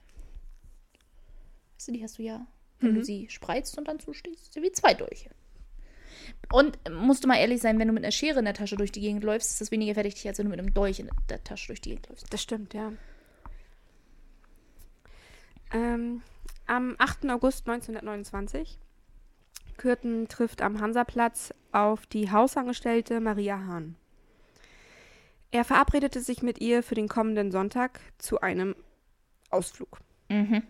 [1.76, 2.46] Weißt du, die hast du ja,
[2.80, 5.30] wenn du sie spreizt und dann zustehst, ist ja wie zwei Dolche.
[6.52, 8.92] Und musst du mal ehrlich sein, wenn du mit einer Schere in der Tasche durch
[8.92, 11.42] die Gegend läufst, ist das weniger verdächtig, als wenn du mit einem Dolch in der
[11.44, 12.32] Tasche durch die Gegend läufst.
[12.32, 12.92] Das stimmt, ja.
[15.72, 16.22] Ähm,
[16.66, 17.26] am 8.
[17.30, 18.78] August 1929
[19.80, 23.96] Kürten trifft am Hansaplatz auf die Hausangestellte Maria Hahn.
[25.52, 28.76] Er verabredete sich mit ihr für den kommenden Sonntag zu einem
[29.48, 30.00] Ausflug.
[30.28, 30.64] Mhm.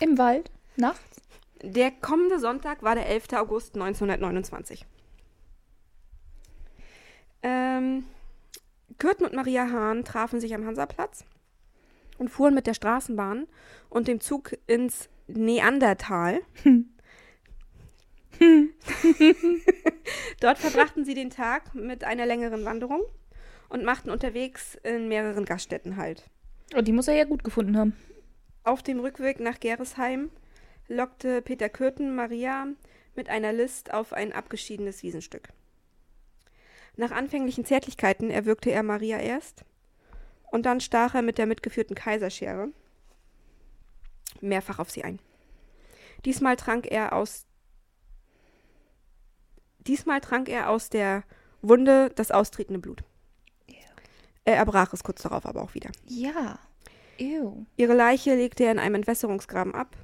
[0.00, 1.22] Im Wald, nachts.
[1.62, 3.34] Der kommende Sonntag war der 11.
[3.34, 4.84] August 1929.
[7.44, 8.02] Ähm,
[8.98, 11.24] Kürten und Maria Hahn trafen sich am Hansaplatz
[12.18, 13.46] und fuhren mit der Straßenbahn
[13.90, 16.40] und dem Zug ins Neandertal.
[20.40, 23.02] Dort verbrachten sie den Tag mit einer längeren Wanderung
[23.68, 26.24] und machten unterwegs in mehreren Gaststätten halt.
[26.74, 27.96] Und die muss er ja gut gefunden haben.
[28.64, 30.30] Auf dem Rückweg nach Geresheim
[30.88, 32.66] lockte Peter Kürten Maria
[33.14, 35.48] mit einer List auf ein abgeschiedenes Wiesenstück.
[36.96, 39.64] Nach anfänglichen Zärtlichkeiten erwürgte er Maria erst
[40.50, 42.68] und dann stach er mit der mitgeführten Kaiserschere
[44.40, 45.20] mehrfach auf sie ein.
[46.24, 47.46] Diesmal trank er aus
[49.86, 51.24] Diesmal trank er aus der
[51.62, 53.02] Wunde das austretende Blut.
[54.44, 55.90] Er erbrach es kurz darauf aber auch wieder.
[56.06, 56.58] Ja.
[57.18, 57.66] Ew.
[57.76, 59.96] Ihre Leiche legte er in einem Entwässerungsgraben ab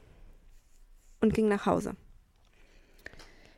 [1.21, 1.97] und ging nach Hause.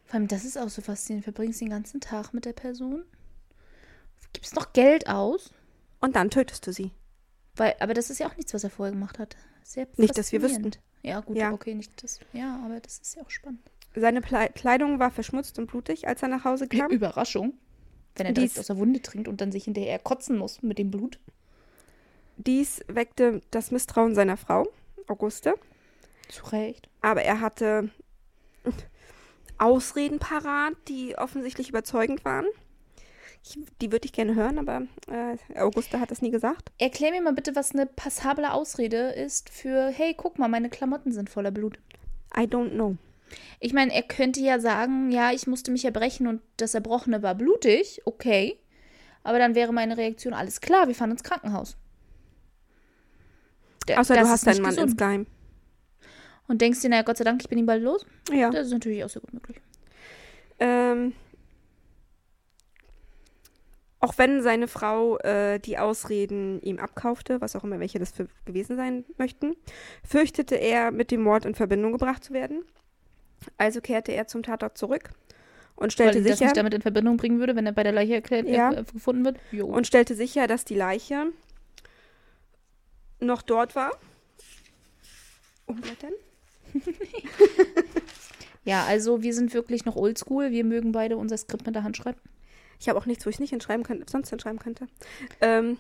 [0.07, 1.25] Vor allem, das ist auch so faszinierend.
[1.25, 3.05] Verbringst den ganzen Tag mit der Person.
[4.33, 5.53] Gibst noch Geld aus.
[6.01, 6.93] Und dann tötest du sie.
[7.57, 9.37] Weil, aber das ist ja auch nichts, was er vorher gemacht hat.
[9.65, 10.81] Sehr Nicht, dass wir faszinierend.
[11.03, 11.53] Ja, gut, Ja.
[11.53, 12.21] okay, nicht das.
[12.33, 13.61] Ja, aber das ist ja auch spannend.
[13.95, 16.91] Seine Ple Kleidung war verschmutzt und blutig, als er nach Hause kam.
[16.91, 17.55] Überraschung.
[18.17, 20.79] Wenn er direkt Dies- aus der Wunde trinkt und dann sich hinterher kotzen muss mit
[20.79, 21.19] dem Blut.
[22.37, 24.69] Dies weckte das Misstrauen seiner Frau,
[25.09, 25.55] Auguste.
[26.29, 26.89] Zu Recht.
[27.01, 27.91] Aber er hatte
[29.59, 32.47] Ausreden parat, die offensichtlich überzeugend waren.
[33.43, 36.71] Ich, die würde ich gerne hören, aber äh, Auguste hat das nie gesagt.
[36.79, 41.13] Erklär mir mal bitte, was eine passable Ausrede ist für, hey, guck mal, meine Klamotten
[41.13, 41.79] sind voller Blut.
[42.37, 42.97] I don't know.
[43.61, 47.35] Ich meine, er könnte ja sagen, ja, ich musste mich erbrechen und das Erbrochene war
[47.35, 48.59] blutig, okay.
[49.23, 51.77] Aber dann wäre meine Reaktion, alles klar, wir fahren ins Krankenhaus.
[53.89, 54.91] Der- Außer du hast deinen Mann gesund.
[54.93, 55.27] insgeheim.
[56.47, 58.07] Und denkst dir, naja, Gott sei Dank, ich bin ihm bald los.
[58.33, 58.51] Ja.
[58.51, 59.61] Das ist natürlich auch sehr gut möglich.
[60.59, 61.13] Ähm,
[64.01, 68.29] auch wenn seine Frau äh, die Ausreden ihm abkaufte, was auch immer welche das für
[68.45, 69.57] gewesen sein möchten,
[70.05, 72.65] fürchtete er, mit dem Mord in Verbindung gebracht zu werden.
[73.57, 75.11] Also kehrte er zum Tatort zurück
[75.77, 77.93] und Weil stellte das sicher, nicht damit in Verbindung bringen würde, wenn er bei der
[77.93, 78.73] Leiche erklärt, Ja.
[78.73, 79.39] äh, gefunden wird.
[79.53, 79.67] Jo.
[79.67, 81.27] und stellte sicher, dass die Leiche
[83.21, 83.93] noch dort war.
[85.67, 86.13] Umblättern.
[88.65, 90.51] ja, also wir sind wirklich noch oldschool.
[90.51, 92.19] Wir mögen beide unser Skript mit der Hand schreiben.
[92.81, 94.87] Ich habe auch nichts, wo ich nicht hinschreiben könnte, sonst hinschreiben könnte.
[95.41, 95.79] Ähm,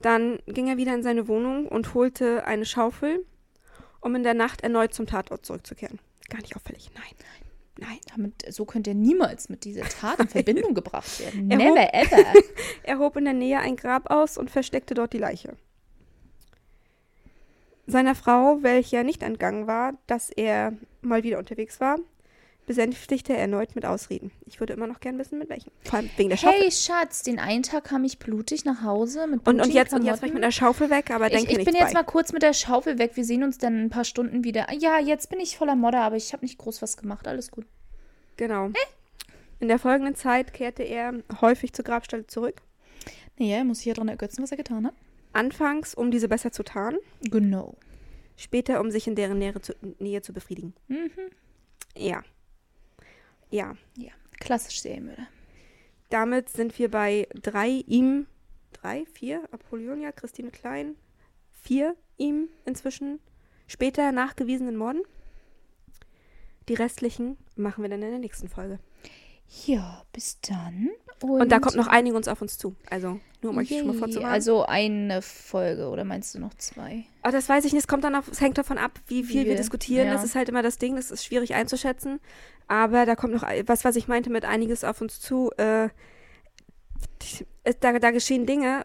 [0.00, 3.24] dann ging er wieder in seine Wohnung und holte eine Schaufel,
[4.00, 5.98] um in der Nacht erneut zum Tatort zurückzukehren.
[6.28, 6.90] Gar nicht auffällig.
[6.94, 7.04] Nein.
[7.78, 7.98] Nein.
[8.14, 11.50] Damit, so könnte er niemals mit dieser Tat in Verbindung gebracht werden.
[11.50, 12.24] Er Never ever.
[12.82, 15.56] Er hob in der Nähe ein Grab aus und versteckte dort die Leiche.
[17.86, 20.72] Seiner Frau, welcher nicht entgangen war, dass er
[21.02, 21.98] mal wieder unterwegs war,
[22.66, 24.30] besänftigte er erneut mit Ausreden.
[24.46, 25.70] Ich würde immer noch gern wissen, mit welchen.
[25.82, 26.60] Vor allem wegen der Schaufel.
[26.62, 29.92] Hey Schatz, den einen Tag kam ich blutig nach Hause mit und, und, blutigen jetzt,
[29.92, 30.42] und jetzt war ich mit Klamotten.
[30.42, 32.00] der Schaufel weg, aber Ich, denke ich nicht bin jetzt bei.
[32.00, 33.12] mal kurz mit der Schaufel weg.
[33.14, 34.68] Wir sehen uns dann in ein paar Stunden wieder.
[34.70, 37.28] Ah, Ja, jetzt bin ich voller Modder, aber ich habe nicht groß was gemacht.
[37.28, 37.66] Alles gut.
[38.36, 38.70] Genau.
[39.60, 42.60] In der folgenden Zeit kehrte er häufig zur Grabstelle zurück.
[43.38, 44.94] Naja, er muss sich ja dran ergötzen, was er getan hat.
[45.32, 47.74] Anfangs, um diese besser zu tarnen, Genau.
[48.36, 50.74] später, um sich in deren Nähe zu, Nähe zu befriedigen.
[50.88, 51.10] Mhm.
[51.96, 52.22] Ja.
[53.50, 53.76] Ja.
[53.96, 55.26] Ja, klassisch Serienmörder.
[56.10, 58.26] Damit sind wir bei drei ihm,
[58.72, 60.96] drei, vier, Apollonia, Christine Klein,
[61.50, 63.20] vier ihm inzwischen
[63.66, 65.02] später nachgewiesenen Morden.
[66.68, 68.78] Die restlichen machen wir dann in der nächsten Folge.
[69.66, 70.90] Ja, bis dann.
[71.22, 72.74] Und, da kommt noch einiges auf uns zu.
[72.90, 73.98] Also, nur um euch schon mal Yay.
[73.98, 74.32] vorzuwarnen.
[74.32, 77.04] Also eine Folge oder meinst du noch zwei?
[77.22, 77.82] Aber das weiß ich nicht.
[77.82, 80.06] Es kommt dann auf, es hängt davon ab, wie viel Wie wir diskutieren.
[80.08, 80.12] ja.
[80.12, 80.96] Das ist halt immer das Ding.
[80.96, 82.20] Das ist schwierig einzuschätzen.
[82.68, 85.50] Aber da kommt noch was, was ich meinte mit einiges auf uns zu.
[85.56, 85.88] Äh,
[87.80, 88.84] da, da geschehen Dinge,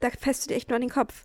[0.00, 1.24] da fässt du dir echt nur an den Kopf.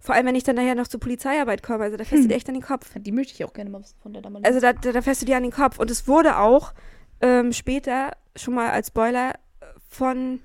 [0.00, 1.84] Vor allem, wenn ich dann nachher noch zur Polizeiarbeit komme.
[1.84, 2.90] Also, da fässt du dir echt an den Kopf.
[2.96, 4.46] Die möchte ich auch gerne mal von der damaligen.
[4.46, 5.78] Also, da, da, da fässt du dir an den Kopf.
[5.78, 6.74] Und es wurde auch
[7.20, 9.34] ähm, später schon mal als Spoiler
[9.94, 10.40] von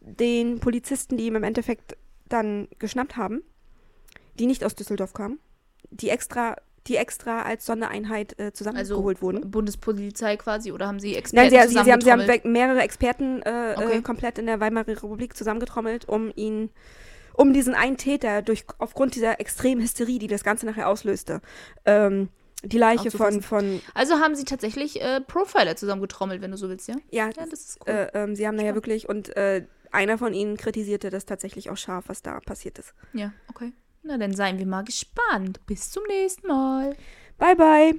[0.00, 1.96] den Polizisten, die ihm im Endeffekt
[2.28, 3.42] dann geschnappt haben,
[4.38, 5.38] die nicht aus Düsseldorf kamen,
[5.90, 9.50] die extra, die extra als Sondereinheit äh, zusammengeholt wurden.
[9.50, 13.42] Bundespolizei quasi oder haben sie Experten Nein, sie, sie, sie, haben, sie haben mehrere Experten
[13.42, 13.98] äh, Okay.
[13.98, 16.70] äh, komplett in der Weimarer Republik zusammengetrommelt, um ihn,
[17.34, 21.40] um diesen einen Täter durch aufgrund dieser extremen Hysterie, die das Ganze nachher auslöste,
[21.84, 22.28] ähm,
[22.64, 26.88] die Leiche von, von, Also haben sie tatsächlich äh, Profiler zusammengetrommelt, wenn du so willst,
[26.88, 26.96] ja?
[27.10, 27.92] ja, Ja, das ist cool.
[27.92, 31.70] äh, ähm, sie haben da ja wirklich und äh, einer von ihnen kritisierte das tatsächlich
[31.70, 32.94] auch scharf, was da passiert ist.
[33.12, 33.72] ja, okay.
[34.02, 35.60] Na, dann seien wir mal gespannt.
[35.66, 36.94] Bis zum nächsten Mal.
[37.38, 37.94] Bye bye.